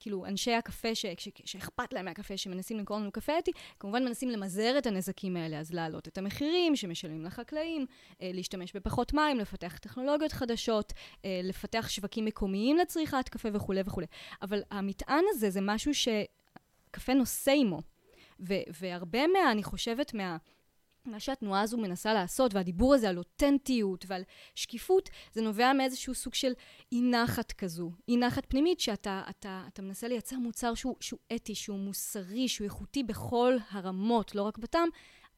[0.03, 4.29] כאילו, אנשי הקפה, ש, ש, שאכפת להם מהקפה, שמנסים למכור לנו קפה אתי, כמובן מנסים
[4.29, 7.85] למזער את הנזקים האלה, אז להעלות את המחירים שמשלמים לחקלאים,
[8.21, 10.93] אה, להשתמש בפחות מים, לפתח טכנולוגיות חדשות,
[11.25, 14.07] אה, לפתח שווקים מקומיים לצריכת קפה וכולי וכולי.
[14.41, 17.81] אבל המטען הזה זה משהו שקפה נושא עימו.
[18.79, 20.37] והרבה מה, אני חושבת, מה...
[21.05, 24.23] מה שהתנועה הזו מנסה לעשות, והדיבור הזה על אותנטיות ועל
[24.55, 26.51] שקיפות, זה נובע מאיזשהו סוג של
[26.91, 27.91] אי נחת כזו.
[28.07, 32.65] אי נחת פנימית שאתה אתה, אתה מנסה לייצר מוצר שהוא, שהוא אתי, שהוא מוסרי, שהוא
[32.65, 34.89] איכותי בכל הרמות, לא רק בטעם,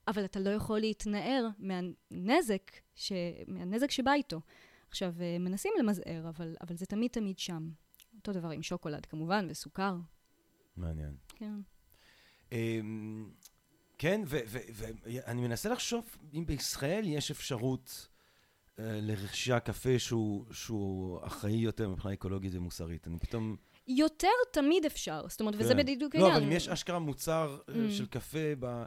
[0.07, 3.11] אבל אתה לא יכול להתנער מהנזק, ש,
[3.47, 4.41] מהנזק שבא איתו.
[4.89, 7.69] עכשיו, אה, מנסים למזער, אבל, אבל זה תמיד תמיד שם.
[8.15, 9.95] אותו דבר עם שוקולד כמובן, וסוכר.
[10.77, 11.15] מעניין.
[11.35, 11.59] כן.
[13.97, 21.89] כן, ואני מנסה לחשוב אם בישראל יש אפשרות uh, לרכישה קפה שהוא, שהוא אחראי יותר
[21.89, 23.07] מבחינה אקולוגית ומוסרית.
[23.07, 23.55] אני פתאום...
[23.87, 25.61] יותר תמיד אפשר, זאת אומרת, כן.
[25.61, 26.31] וזה בדיוק העניין.
[26.31, 27.73] לא, אבל אם יש אשכרה מוצר mm.
[27.91, 28.83] של קפה ב...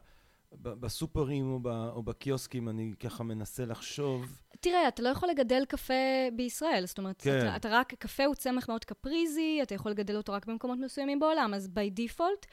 [0.53, 4.39] בסופרים או, ב, או בקיוסקים, אני ככה מנסה לחשוב.
[4.61, 5.95] תראה, אתה לא יכול לגדל קפה
[6.37, 7.41] בישראל, זאת אומרת, כן.
[7.41, 11.21] אתה, אתה רק, קפה הוא צמח מאוד קפריזי, אתה יכול לגדל אותו רק במקומות מסוימים
[11.21, 12.51] בעולם, אז by default, אה,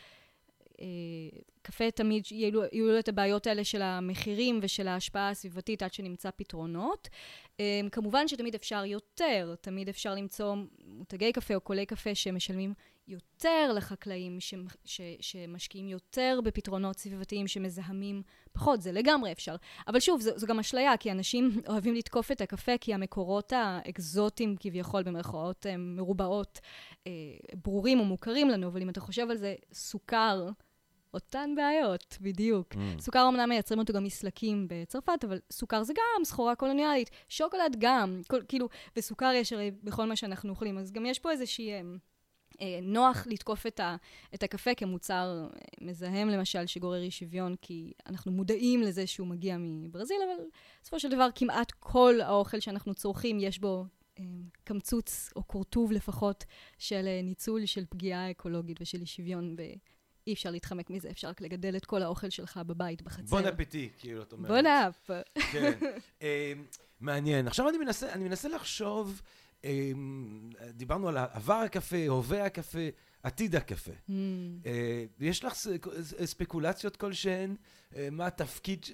[1.62, 7.10] קפה תמיד יהיו, לו את הבעיות האלה של המחירים ושל ההשפעה הסביבתית עד שנמצא פתרונות.
[7.60, 10.56] אה, כמובן שתמיד אפשר יותר, תמיד אפשר למצוא
[10.86, 12.74] מותגי קפה או קולי קפה שמשלמים
[13.08, 14.54] יותר לחקלאים ש,
[14.86, 18.22] ש, שמשקיעים יותר בפתרונות סביבתיים שמזהמים
[18.54, 19.56] פחות, זה לגמרי אפשר.
[19.88, 24.56] אבל שוב, זו, זו גם אשליה, כי אנשים אוהבים לתקוף את הקפה, כי המקורות האקזוטיים
[24.60, 26.60] כביכול, במרכאות אה, מרובעות,
[27.08, 27.12] אה,
[27.64, 30.50] ברורים או מוכרים לנו, אבל אם אתה חושב על זה, סוכר,
[31.16, 32.74] אותן בעיות, בדיוק.
[32.74, 32.78] Mm.
[33.00, 38.22] סוכר אמנם מייצרים אותו גם מסלקים בצרפת, אבל סוכר זה גם סחורה קולוניאלית, שוקולד גם,
[38.28, 41.74] כל, כאילו, וסוכר יש הרי בכל מה שאנחנו אוכלים, אז גם יש פה איזושהי...
[41.74, 41.82] אה,
[42.62, 43.96] אה, נוח לתקוף את, ה,
[44.36, 49.56] את הקפה כמוצר אה, מזהם, למשל, שגורר אי שוויון, כי אנחנו מודעים לזה שהוא מגיע
[49.60, 50.44] מברזיל, אבל
[50.82, 53.86] בסופו של דבר כמעט כל האוכל שאנחנו צורכים, יש בו
[54.20, 54.24] אה,
[54.64, 56.46] קמצוץ או כורטוב לפחות
[56.78, 59.56] של ניצול, של פגיעה אקולוגית ושל אי שוויון,
[60.26, 63.30] ואי אפשר להתחמק מזה, אפשר רק לגדל את כל האוכל שלך בבית, בחצר.
[63.30, 64.52] בון אפטי, כאילו, את אומרת.
[64.52, 65.12] בון אפ.
[65.52, 65.72] כן.
[67.00, 67.48] מעניין.
[67.48, 69.22] עכשיו אני מנסה, אני מנסה לחשוב...
[69.66, 72.80] אמ, דיברנו על עבר הקפה, הווה הקפה,
[73.24, 73.92] עתיד הקפה.
[73.92, 74.12] Mm.
[74.66, 75.54] אה, יש לך
[76.26, 77.56] ספקולציות כלשהן?
[77.96, 78.86] אה, מה התפקיד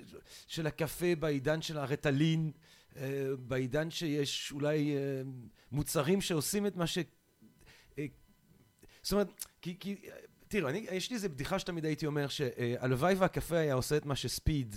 [0.47, 2.51] של הקפה בעידן של הרטלין?
[2.95, 4.95] אה, בעידן שיש אולי
[5.71, 6.97] מוצרים שעושים את מה ש...
[9.03, 9.95] זאת אומרת, כי, כי
[10.51, 14.15] תראו, אני, יש לי איזה בדיחה שתמיד הייתי אומר, שהלוואי והקפה היה עושה את מה
[14.15, 14.75] שספיד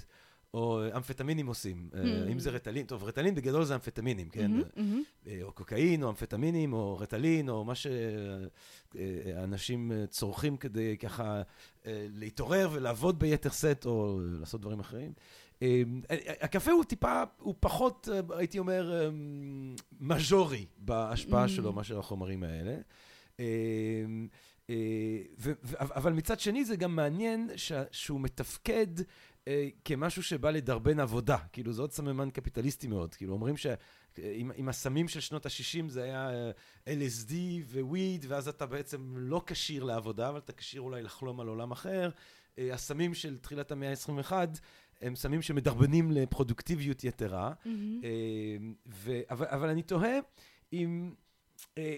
[0.55, 2.31] או אמפטמינים עושים, אה, mm.
[2.33, 4.51] אם זה רטלין, טוב, רטלין בגדול זה אמפטמינים, כן?
[4.61, 5.29] Mm-hmm, mm-hmm.
[5.43, 7.73] או קוקאין, או אמפטמינים, או רטלין, או מה
[8.95, 11.43] שאנשים צורכים כדי ככה
[11.87, 15.13] להתעורר ולעבוד ביתר שאת, או לעשות דברים אחרים.
[16.41, 19.11] הקפה הוא טיפה, הוא פחות, הייתי אומר,
[20.01, 21.49] מז'ורי בהשפעה mm.
[21.49, 22.77] שלו מאשר החומרים האלה.
[25.79, 27.51] אבל מצד שני זה גם מעניין
[27.91, 28.87] שהוא מתפקד
[29.49, 35.09] אה, כמשהו שבא לדרבן עבודה, כאילו זה עוד סממן קפיטליסטי מאוד, כאילו אומרים שעם הסמים
[35.09, 36.51] של שנות ה-60 זה היה אה,
[36.87, 37.33] LSD
[37.81, 42.11] וויד, ואז אתה בעצם לא כשיר לעבודה, אבל אתה כשיר אולי לחלום על עולם אחר.
[42.59, 44.33] אה, הסמים של תחילת המאה ה-21
[45.01, 47.69] הם סמים שמדרבנים לפרודוקטיביות יתרה, mm-hmm.
[48.87, 50.19] ו- אבל, אבל אני תוהה
[50.73, 51.15] אם...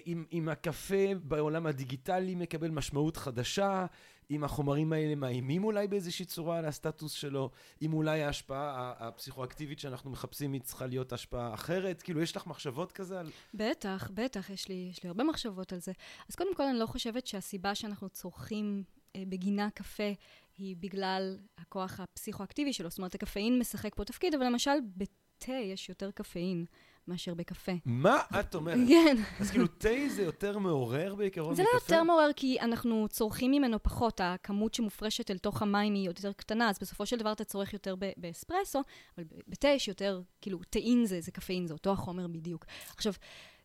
[0.06, 3.86] אם, אם הקפה בעולם הדיגיטלי מקבל משמעות חדשה,
[4.30, 7.50] אם החומרים האלה מאיימים אולי באיזושהי צורה על הסטטוס שלו,
[7.82, 12.92] אם אולי ההשפעה הפסיכואקטיבית שאנחנו מחפשים היא צריכה להיות השפעה אחרת, כאילו יש לך מחשבות
[12.92, 13.30] כזה על...
[13.54, 15.92] בטח, בטח, יש לי, יש לי הרבה מחשבות על זה.
[16.28, 18.84] אז קודם כל אני לא חושבת שהסיבה שאנחנו צורכים
[19.16, 20.12] אה, בגינה קפה
[20.58, 25.88] היא בגלל הכוח הפסיכואקטיבי שלו, זאת אומרת הקפאין משחק פה תפקיד, אבל למשל בתה יש
[25.88, 26.64] יותר קפאין.
[27.08, 27.72] מאשר בקפה.
[27.84, 28.78] מה את אומרת?
[28.88, 29.16] כן.
[29.40, 31.62] אז כאילו תה זה יותר מעורר בעיקרון מקפה?
[31.62, 36.06] זה לא יותר מעורר כי אנחנו צורכים ממנו פחות, הכמות שמופרשת אל תוך המים היא
[36.06, 38.82] יותר קטנה, אז בסופו של דבר אתה צורך יותר באספרסו,
[39.18, 42.64] אבל בתה יש יותר, כאילו, תאין זה, זה קפאין, זה אותו החומר בדיוק.
[42.96, 43.12] עכשיו,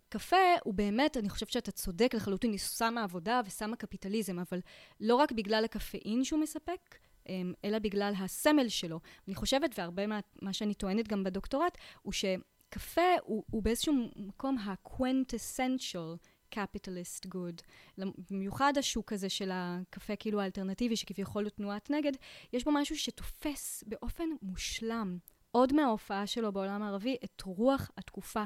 [0.09, 4.59] קפה הוא באמת, אני חושבת שאתה צודק לחלוטין, היא שמה עבודה ושמה קפיטליזם, אבל
[4.99, 6.97] לא רק בגלל הקפאין שהוא מספק,
[7.29, 8.99] אמ, אלא בגלל הסמל שלו.
[9.27, 10.03] אני חושבת, והרבה
[10.41, 12.25] מה שאני טוענת גם בדוקטורט, הוא ש...
[12.73, 16.17] קפה הוא, הוא באיזשהו מקום ה-quintessential
[16.55, 17.61] capitalist good.
[18.31, 22.11] במיוחד השוק הזה של הקפה כאילו האלטרנטיבי, שכביכול הוא תנועת נגד,
[22.53, 25.17] יש בו משהו שתופס באופן מושלם,
[25.51, 28.43] עוד מההופעה שלו בעולם הערבי, את רוח התקופה.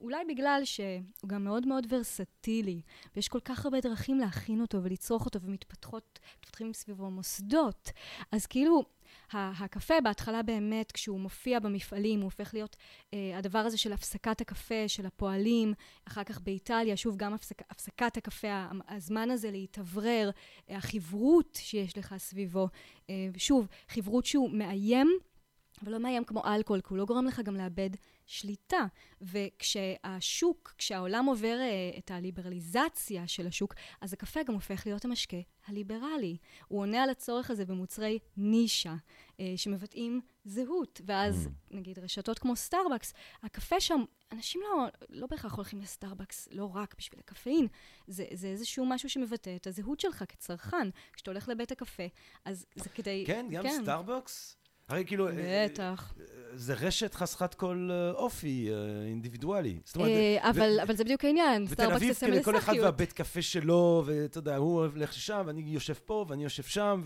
[0.00, 2.82] אולי בגלל שהוא גם מאוד מאוד ורסטילי,
[3.16, 7.90] ויש כל כך הרבה דרכים להכין אותו ולצרוך אותו, ומתפתחות, מתפתחים סביבו מוסדות.
[8.32, 8.84] אז כאילו,
[9.32, 12.76] הקפה בהתחלה באמת, כשהוא מופיע במפעלים, הוא הופך להיות
[13.14, 15.74] אה, הדבר הזה של הפסקת הקפה, של הפועלים,
[16.08, 20.30] אחר כך באיטליה, שוב, גם הפסק, הפסקת הקפה, הזמן הזה להתאוורר,
[20.70, 22.68] אה, החברות שיש לך סביבו.
[23.10, 25.18] אה, שוב, חברות שהוא מאיים,
[25.82, 27.90] אבל לא מאיים כמו אלכוהול, כי הוא לא גורם לך גם לאבד
[28.26, 28.86] שליטה.
[29.20, 36.36] וכשהשוק, כשהעולם עובר uh, את הליברליזציה של השוק, אז הקפה גם הופך להיות המשקה הליברלי.
[36.68, 41.00] הוא עונה על הצורך הזה במוצרי נישה, uh, שמבטאים זהות.
[41.04, 41.76] ואז, mm.
[41.76, 43.12] נגיד, רשתות כמו סטארבקס,
[43.42, 47.66] הקפה שם, אנשים לא, לא בהכרח הולכים לסטארבקס לא רק בשביל הקפאין,
[48.06, 50.90] זה, זה איזשהו משהו שמבטא את הזהות שלך כצרכן.
[51.12, 52.02] כשאתה הולך לבית הקפה,
[52.44, 53.24] אז זה כדי...
[53.26, 53.82] כן, גם כן.
[53.82, 54.56] סטארבקס?
[54.90, 55.28] הרי כאילו...
[55.28, 56.14] אה, בטח.
[56.54, 59.80] זה רשת חסרת כל אה, אופי אה, אינדיבידואלי.
[60.82, 64.84] אבל זה בדיוק העניין, סטארבקס זה סמל לכל אחד והבית קפה שלו, ואתה יודע, הוא
[64.84, 67.02] הולך לשם, ואני יושב פה, ואני יושב שם,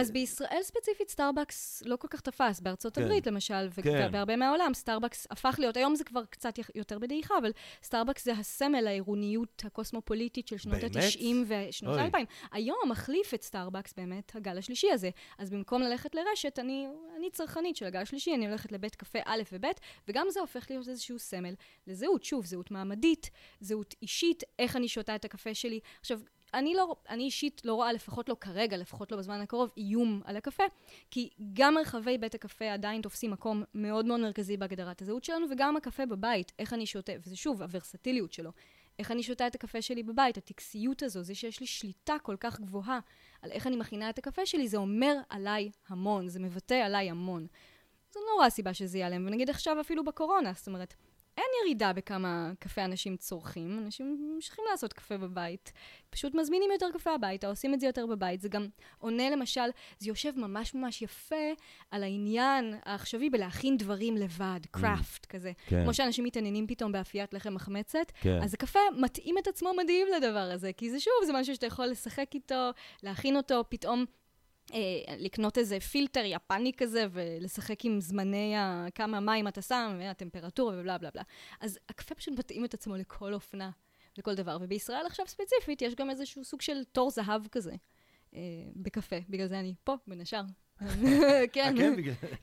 [0.00, 3.02] אז בישראל ספציפית סטארבקס לא כל כך תפס, בארצות כן.
[3.02, 4.06] הברית למשל, כן.
[4.08, 8.86] ובהרבה מהעולם סטארבקס הפך להיות, היום זה כבר קצת יותר בדעיכה, אבל סטארבקס זה הסמל
[8.86, 12.48] העירוניות הקוסמופוליטית של שנות ה-90 ושנות ה-2000.
[12.52, 15.10] היום מחליף את סטארבקס באמת הגל השלישי הזה.
[15.38, 16.86] אז במקום ללכת לרשת, אני,
[17.16, 19.66] אני צרכנית של הגל השלישי, אני הולכת לבית קפה א' וב',
[20.08, 21.54] וגם זה הופך להיות איזשהו סמל
[21.86, 22.24] לזהות.
[22.24, 23.30] שוב, זהות מעמדית,
[23.60, 25.80] זהות אישית, איך אני שותה את הקפה שלי.
[26.00, 26.20] עכשיו,
[26.54, 30.36] אני, לא, אני אישית לא רואה, לפחות לא כרגע, לפחות לא בזמן הקרוב, איום על
[30.36, 30.62] הקפה,
[31.10, 35.76] כי גם מרחבי בית הקפה עדיין תופסים מקום מאוד מאוד מרכזי בהגדרת הזהות שלנו, וגם
[35.76, 38.50] הקפה בבית, איך אני שותה, וזה שוב, הוורסטיליות שלו.
[38.98, 42.60] איך אני שותה את הקפה שלי בבית, הטקסיות הזו, זה שיש לי שליטה כל כך
[42.60, 43.00] גבוהה
[43.42, 47.46] על איך אני מכינה את הקפה שלי, זה אומר עליי המון, זה מבטא עליי המון.
[48.14, 50.94] זו לא רואה סיבה שזה ייעלם, ונגיד עכשיו אפילו בקורונה, זאת אומרת,
[51.38, 55.72] אין ירידה בכמה קפה אנשים צורכים, אנשים ממשיכים לעשות קפה בבית.
[56.10, 58.40] פשוט מזמינים יותר קפה הביתה, עושים את זה יותר בבית.
[58.40, 58.66] זה גם
[58.98, 61.52] עונה למשל, זה יושב ממש ממש יפה
[61.90, 65.28] על העניין העכשווי בלהכין דברים לבד, קראפט mm.
[65.28, 65.52] כזה.
[65.66, 65.84] כן.
[65.84, 68.42] כמו שאנשים מתעניינים פתאום באפיית לחם מחמצת, כן.
[68.42, 71.86] אז הקפה מתאים את עצמו מדהים לדבר הזה, כי זה שוב, זה משהו שאתה יכול
[71.86, 72.70] לשחק איתו,
[73.02, 74.04] להכין אותו, פתאום
[75.18, 78.86] לקנות איזה פילטר יפני כזה ולשחק עם זמני ה...
[78.94, 81.22] כמה מים אתה שם, והטמפרטורה ובלה בלה בלה.
[81.60, 83.70] אז הקפה פשוט מתאים את עצמו לכל אופנה,
[84.18, 84.58] לכל דבר.
[84.60, 87.74] ובישראל עכשיו ספציפית יש גם איזשהו סוג של תור זהב כזה
[88.34, 88.40] אה,
[88.76, 89.16] בקפה.
[89.28, 90.42] בגלל זה אני פה, בין השאר.
[91.52, 91.94] כן, כן,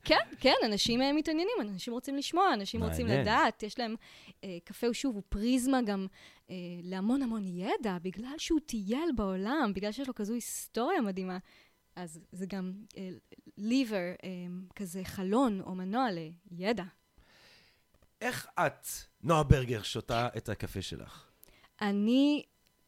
[0.03, 3.95] כן, כן, אנשים אה, מתעניינים, אנשים רוצים לשמוע, אנשים רוצים לדעת, יש להם,
[4.43, 6.07] אה, קפה שוב, הוא פריזמה גם
[6.49, 11.37] אה, להמון המון ידע, בגלל שהוא טייל בעולם, בגלל שיש לו כזו היסטוריה מדהימה.
[11.95, 12.73] אז זה גם
[13.57, 16.07] ליבר, uh, um, כזה חלון או מנוע
[16.51, 16.83] לידע.
[18.21, 18.87] איך את,
[19.23, 21.31] נועה ברגר, שותה את הקפה שלך?
[21.81, 22.43] אני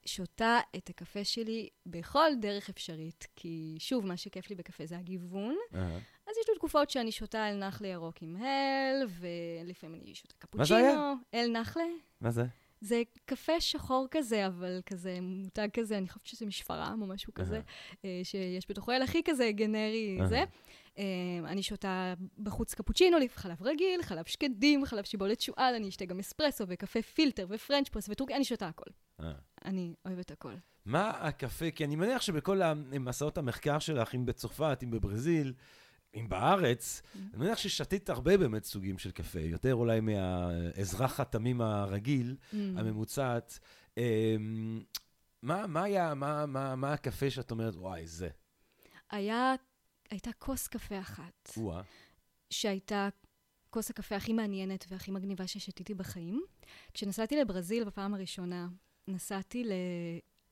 [0.06, 5.56] שותה את הקפה שלי בכל דרך אפשרית, כי שוב, מה שכיף לי בקפה זה הגיוון.
[5.72, 5.76] Uh-huh.
[6.28, 10.60] אז יש לי תקופות שאני שותה אל נחלה ירוק עם הל, ולפעמים אני שותה קפוצ'ינו.
[10.60, 11.14] מה זה היה?
[11.34, 11.84] אל נחלה.
[12.22, 12.46] מה זה?
[12.82, 17.62] זה קפה שחור כזה, אבל כזה מותג כזה, אני חושבת שזה משפרעם או משהו כזה,
[18.06, 20.44] אה, שיש בתוכו אל הכי כזה גנרי זה.
[20.98, 21.04] אה,
[21.46, 26.64] אני שותה בחוץ קפוצ'ינו, חלב רגיל, חלב שקדים, חלב שיבולת שועל, אני אשתה גם אספרסו
[26.68, 28.90] וקפה פילטר ופרנץ' פרס וטורקי, אני שותה הכל.
[29.66, 30.54] אני אוהבת הכל.
[30.86, 35.54] מה הקפה, כי אני מניח שבכל המסעות המחקר שלך, אם בצרפת, אם בברזיל,
[36.16, 37.18] אם בארץ, mm.
[37.18, 42.56] אני מניח ששתית הרבה באמת סוגים של קפה, יותר אולי מהאזרח התמים הרגיל, mm.
[42.56, 43.60] הממוצעת.
[43.98, 44.84] אמ,
[45.42, 48.30] מה, מה היה, מה, מה, מה הקפה שאת אומרת, וואי, זה?
[49.10, 49.54] היה,
[50.10, 51.50] הייתה כוס קפה אחת.
[51.58, 51.82] וואה.
[52.50, 53.10] שהייתה
[53.70, 56.44] כוס הקפה הכי מעניינת והכי מגניבה ששתיתי בחיים.
[56.94, 58.68] כשנסעתי לברזיל בפעם הראשונה,
[59.08, 59.64] נסעתי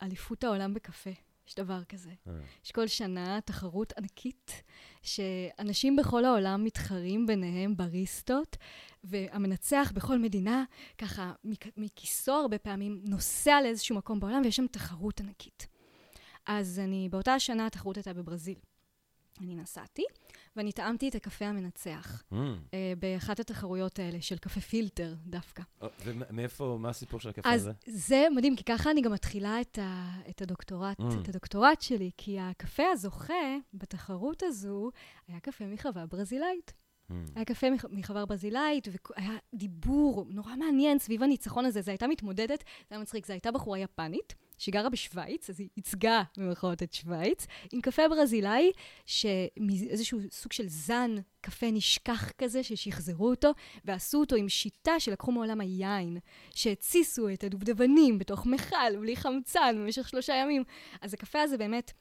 [0.02, 1.12] לאליפות העולם בקפה.
[1.48, 2.12] יש דבר כזה.
[2.28, 2.34] אה.
[2.66, 4.64] יש כל שנה תחרות ענקית,
[5.02, 8.58] שאנשים בכל העולם מתחרים ביניהם בריסטות,
[9.04, 10.64] והמנצח בכל מדינה,
[10.98, 11.34] ככה
[11.78, 15.68] מכיסו הרבה פעמים, נוסע לאיזשהו מקום בעולם, ויש שם תחרות ענקית.
[16.46, 18.60] אז אני, באותה שנה התחרות הייתה בברזיל.
[19.42, 20.04] אני נסעתי,
[20.56, 22.36] ואני טעמתי את הקפה המנצח mm.
[22.36, 25.64] uh, באחת התחרויות האלה, של קפה פילטר דווקא.
[25.82, 27.70] Oh, ומאיפה, מה הסיפור של הקפה הזה?
[27.70, 31.04] אז זה מדהים, כי ככה אני גם מתחילה את, ה, את, הדוקטורט, mm.
[31.22, 34.92] את הדוקטורט שלי, כי הקפה הזוכה בתחרות הזו
[35.28, 36.74] היה קפה מחווה ברזילאית.
[37.10, 37.14] Mm.
[37.36, 41.82] היה קפה מחבר ברזילאית, והיה דיבור נורא מעניין סביב הניצחון הזה.
[41.82, 44.36] זו הייתה מתמודדת, זה היה מצחיק, זו הייתה בחורה יפנית.
[44.58, 48.72] שגרה בשוויץ, אז היא ייצגה במירכאות את שוויץ, עם קפה ברזילאי,
[49.06, 53.52] שאיזשהו סוג של זן קפה נשכח כזה, ששחזרו אותו,
[53.86, 56.18] ועשו אותו עם שיטה שלקחו מעולם היין,
[56.56, 60.64] שהתסיסו את הדובדבנים בתוך מכל, בלי חמצן, במשך שלושה ימים.
[61.02, 61.92] אז הקפה הזה באמת...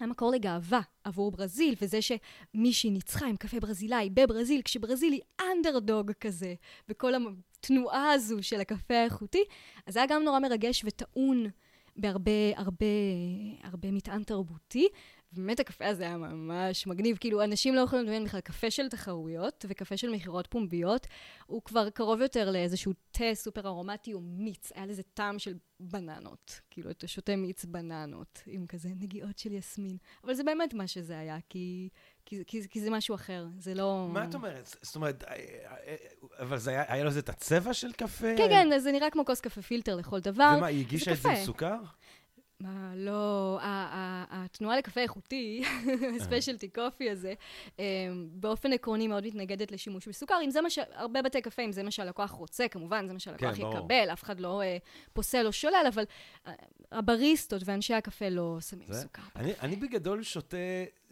[0.00, 6.12] היה מקור לגאווה עבור ברזיל, וזה שמישהי ניצחה עם קפה ברזילאי בברזיל, כשברזיל היא אנדרדוג
[6.20, 6.54] כזה,
[6.88, 9.44] וכל התנועה הזו של הקפה האיכותי,
[9.86, 11.46] אז זה היה גם נורא מרגש וטעון
[11.98, 12.86] בהרבה, הרבה,
[13.62, 14.88] הרבה מטען תרבותי.
[15.32, 19.64] באמת הקפה הזה היה ממש מגניב, כאילו אנשים לא יכולים לדמיין בכלל קפה של תחרויות
[19.68, 21.06] וקפה של מכירות פומביות,
[21.46, 26.60] הוא כבר קרוב יותר לאיזשהו תה סופר ארומטי או מיץ, היה לזה טעם של בננות,
[26.70, 31.18] כאילו אתה שותה מיץ בננות עם כזה נגיעות של יסמין, אבל זה באמת מה שזה
[31.18, 31.88] היה, כי
[32.28, 34.08] כי, כי, כי זה משהו אחר, זה לא...
[34.12, 34.76] מה את אומרת?
[34.82, 35.34] זאת אומרת, אה,
[35.86, 35.96] אה,
[36.38, 38.34] אבל זה היה, היה לו את הצבע של קפה?
[38.36, 40.54] כן, כן, זה נראה כמו כוס קפה פילטר לכל דבר.
[40.56, 41.76] ומה, היא הגישה את זה עם סוכר?
[42.60, 43.58] מה, לא,
[44.30, 45.62] התנועה לקפה איכותי,
[46.16, 47.34] הספיישלטי קופי הזה,
[48.30, 50.34] באופן עקרוני מאוד מתנגדת לשימוש בסוכר.
[50.44, 50.78] אם זה מה ש...
[50.92, 54.22] הרבה בתי קפה, אם זה מה שהלקוח רוצה, כמובן, זה מה שהלקוח כן, יקבל, אף
[54.22, 54.62] אחד לא
[55.12, 56.04] פוסל או שולל, אבל
[56.92, 59.22] הבריסטות ואנשי הקפה לא שמים סוכר.
[59.36, 60.56] אני בגדול שותה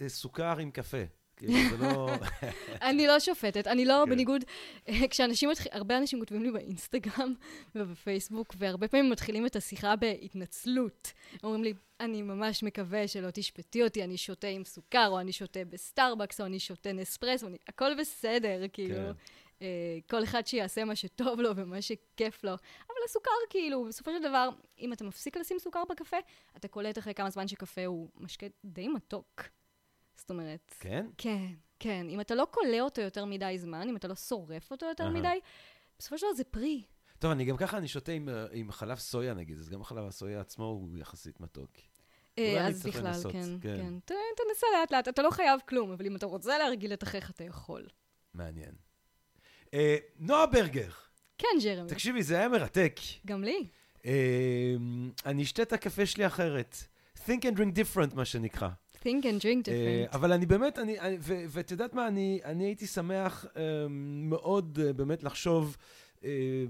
[0.09, 1.05] סוכר עם קפה.
[1.37, 2.09] כאילו, זה לא...
[2.89, 4.11] אני לא שופטת, אני לא, כן.
[4.11, 4.45] בניגוד,
[5.11, 7.35] כשאנשים מתחילים, הרבה אנשים כותבים לי באינסטגרם
[7.75, 11.13] ובפייסבוק, והרבה פעמים מתחילים את השיחה בהתנצלות.
[11.45, 15.65] אומרים לי, אני ממש מקווה שלא תשפטי אותי, אני שותה עם סוכר, או אני שותה
[15.65, 17.57] בסטארבקס, או אני שותה נספרסו, אני...
[17.69, 18.95] הכל בסדר, כאילו.
[18.95, 19.13] כן.
[19.63, 22.51] אה, כל אחד שיעשה מה שטוב לו ומה שכיף לו.
[22.51, 26.17] אבל הסוכר, כאילו, בסופו של דבר, אם אתה מפסיק לשים סוכר בקפה,
[26.57, 29.43] אתה קולט אחרי כמה זמן שקפה הוא משקה די מתוק.
[30.17, 30.75] זאת אומרת...
[30.81, 31.07] כן?
[31.19, 31.47] כן,
[31.79, 32.07] כן.
[32.11, 35.13] אם אתה לא קולע אותו יותר מדי זמן, אם אתה לא שורף אותו יותר אהה.
[35.13, 35.39] מדי,
[35.99, 36.83] בסופו של דבר זה פרי.
[37.19, 40.07] טוב, אני גם ככה, אני שותה עם, אה, עם חלב סויה נגיד, אז גם חלב
[40.07, 41.71] הסויה עצמו הוא יחסית מתוק.
[42.39, 43.77] אה, אז בכלל, לנסות, כן, כן.
[43.79, 43.99] כן.
[44.01, 47.31] ת- תנסה לאט לאט, אתה לא חייב כלום, אבל אם אתה רוצה להרגיל את אחיך,
[47.31, 47.87] אתה יכול.
[48.35, 48.73] מעניין.
[49.75, 50.91] אה, נועה ברגר,
[51.39, 51.89] כן, ג'רמי.
[51.89, 52.97] תקשיבי, זה היה מרתק.
[53.27, 53.69] גם לי.
[54.07, 54.75] אה,
[55.27, 56.77] אני אשתה את הקפה שלי אחרת.
[57.27, 58.69] think and drink different, מה שנקרא.
[59.03, 60.15] Think and drink אה, different.
[60.15, 63.87] אבל אני באמת, אני, אני- ו- ואת יודעת מה, אני, אני הייתי שמח אה,
[64.29, 65.77] מאוד אה, באמת לחשוב,
[66.25, 66.65] אה,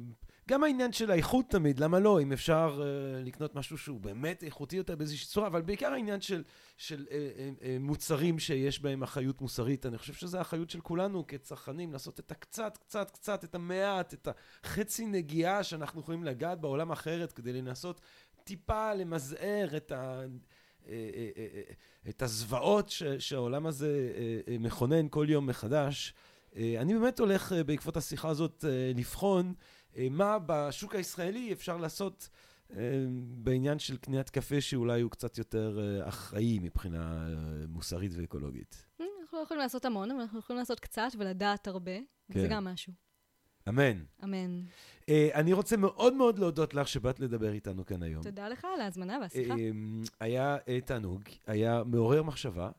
[0.48, 4.76] גם העניין של האיכות תמיד, למה לא, אם אפשר אה, לקנות משהו שהוא באמת איכותי
[4.76, 6.42] יותר באיזושהי צורה, אבל בעיקר העניין של,
[6.76, 11.26] של אה, אה, אה, מוצרים שיש בהם אחריות מוסרית, אני חושב שזו האחריות של כולנו
[11.26, 14.28] כצרכנים, לעשות את הקצת, קצת, קצת, את המעט, את
[14.64, 18.00] החצי נגיעה שאנחנו יכולים לגעת בעולם אחרת כדי לנסות
[18.44, 20.20] טיפה למזער את ה...
[20.88, 21.62] אה, אה, אה,
[22.08, 24.12] את הזוועות ש, שהעולם הזה
[24.60, 26.14] מכונן כל יום מחדש.
[26.56, 28.64] אני באמת הולך בעקבות השיחה הזאת
[28.94, 29.54] לבחון
[30.10, 32.28] מה בשוק הישראלי אפשר לעשות
[33.18, 37.26] בעניין של קניית קפה שאולי הוא קצת יותר אחראי מבחינה
[37.68, 38.86] מוסרית ואקולוגית.
[39.00, 41.98] אה, אנחנו לא יכולים לעשות המון, אבל אנחנו יכולים לעשות קצת ולדעת הרבה.
[42.32, 42.40] כן.
[42.40, 42.92] זה גם משהו.
[43.68, 43.98] אמן.
[44.24, 44.60] אמן.
[45.08, 48.22] אה, אני רוצה מאוד מאוד להודות לך שבאת לדבר איתנו כאן היום.
[48.22, 49.54] תודה לך על ההזמנה והשיחה.
[49.54, 52.70] אמ, היה אה, תענוג, היה מעורר מחשבה.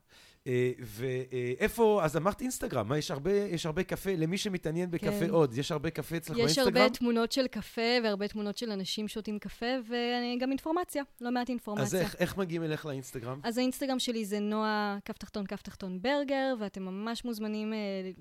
[0.48, 5.30] אה, ואיפה, אז אמרת אינסטגרם, מה, יש הרבה, יש הרבה קפה, למי שמתעניין בקפה כן.
[5.30, 6.82] עוד, יש הרבה קפה אצלך יש באינסטגרם?
[6.82, 11.50] הרבה תמונות של קפה והרבה תמונות של אנשים שותים קפה, וגם אינפורמציה, לא מעט אז
[11.50, 12.00] אינפורמציה.
[12.00, 13.40] איך, איך מגיעים אליך לאינסטגרם?
[13.42, 17.78] אז האינסטגרם שלי זה נועה, כף תחתון, כף תחתון ברגר, ואתם ממש מוזמנים אה,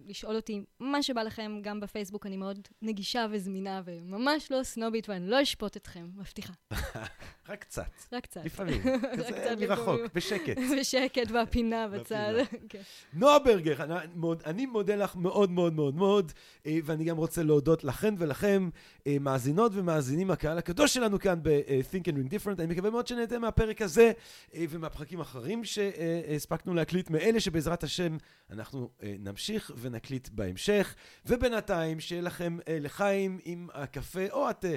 [0.07, 5.29] לשאול אותי מה שבא לכם, גם בפייסבוק אני מאוד נגישה וזמינה, וממש לא סנובית, ואני
[5.29, 6.53] לא אשפוט אתכם, מבטיחה.
[7.49, 8.41] רק קצת, רק קצת.
[8.45, 8.81] לפעמים,
[9.17, 10.01] כזה קצת מרחוק.
[10.13, 10.57] בשקט.
[10.79, 12.16] בשקט בפינה בצד.
[12.69, 12.81] כן.
[13.13, 13.75] נועה ברגר,
[14.45, 16.31] אני, מודה לך מאוד מאוד מאוד מאוד,
[16.65, 18.69] אה, ואני גם רוצה להודות לכן ולכם,
[19.07, 22.59] אה, מאזינות ומאזינים, הקהל הקדוש שלנו כאן ב-Think and Ring Different.
[22.59, 24.11] אני מקווה מאוד שנהנתם מהפרק הזה
[24.55, 28.17] אה, ומהפרקים האחרים שהספקנו להקליט, מאלה שבעזרת השם
[28.51, 30.95] אנחנו אה, נמשיך ונקליט בהמשך.
[31.25, 34.67] ובינתיים, שיהיה לכם אה, לחיים עם הקפה או התה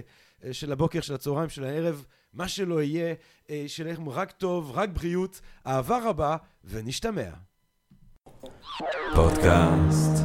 [0.44, 3.14] אה, של הבוקר, של הצהריים, של הערב, מה שלא יהיה,
[3.50, 7.30] אה, שיהיה לכם רק טוב, רק בריאות, אהבה רבה, ונשתמע.
[9.14, 10.24] פודקאסט,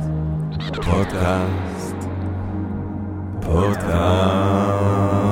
[0.85, 1.95] פודקאסט,
[3.41, 5.24] פודקאסט.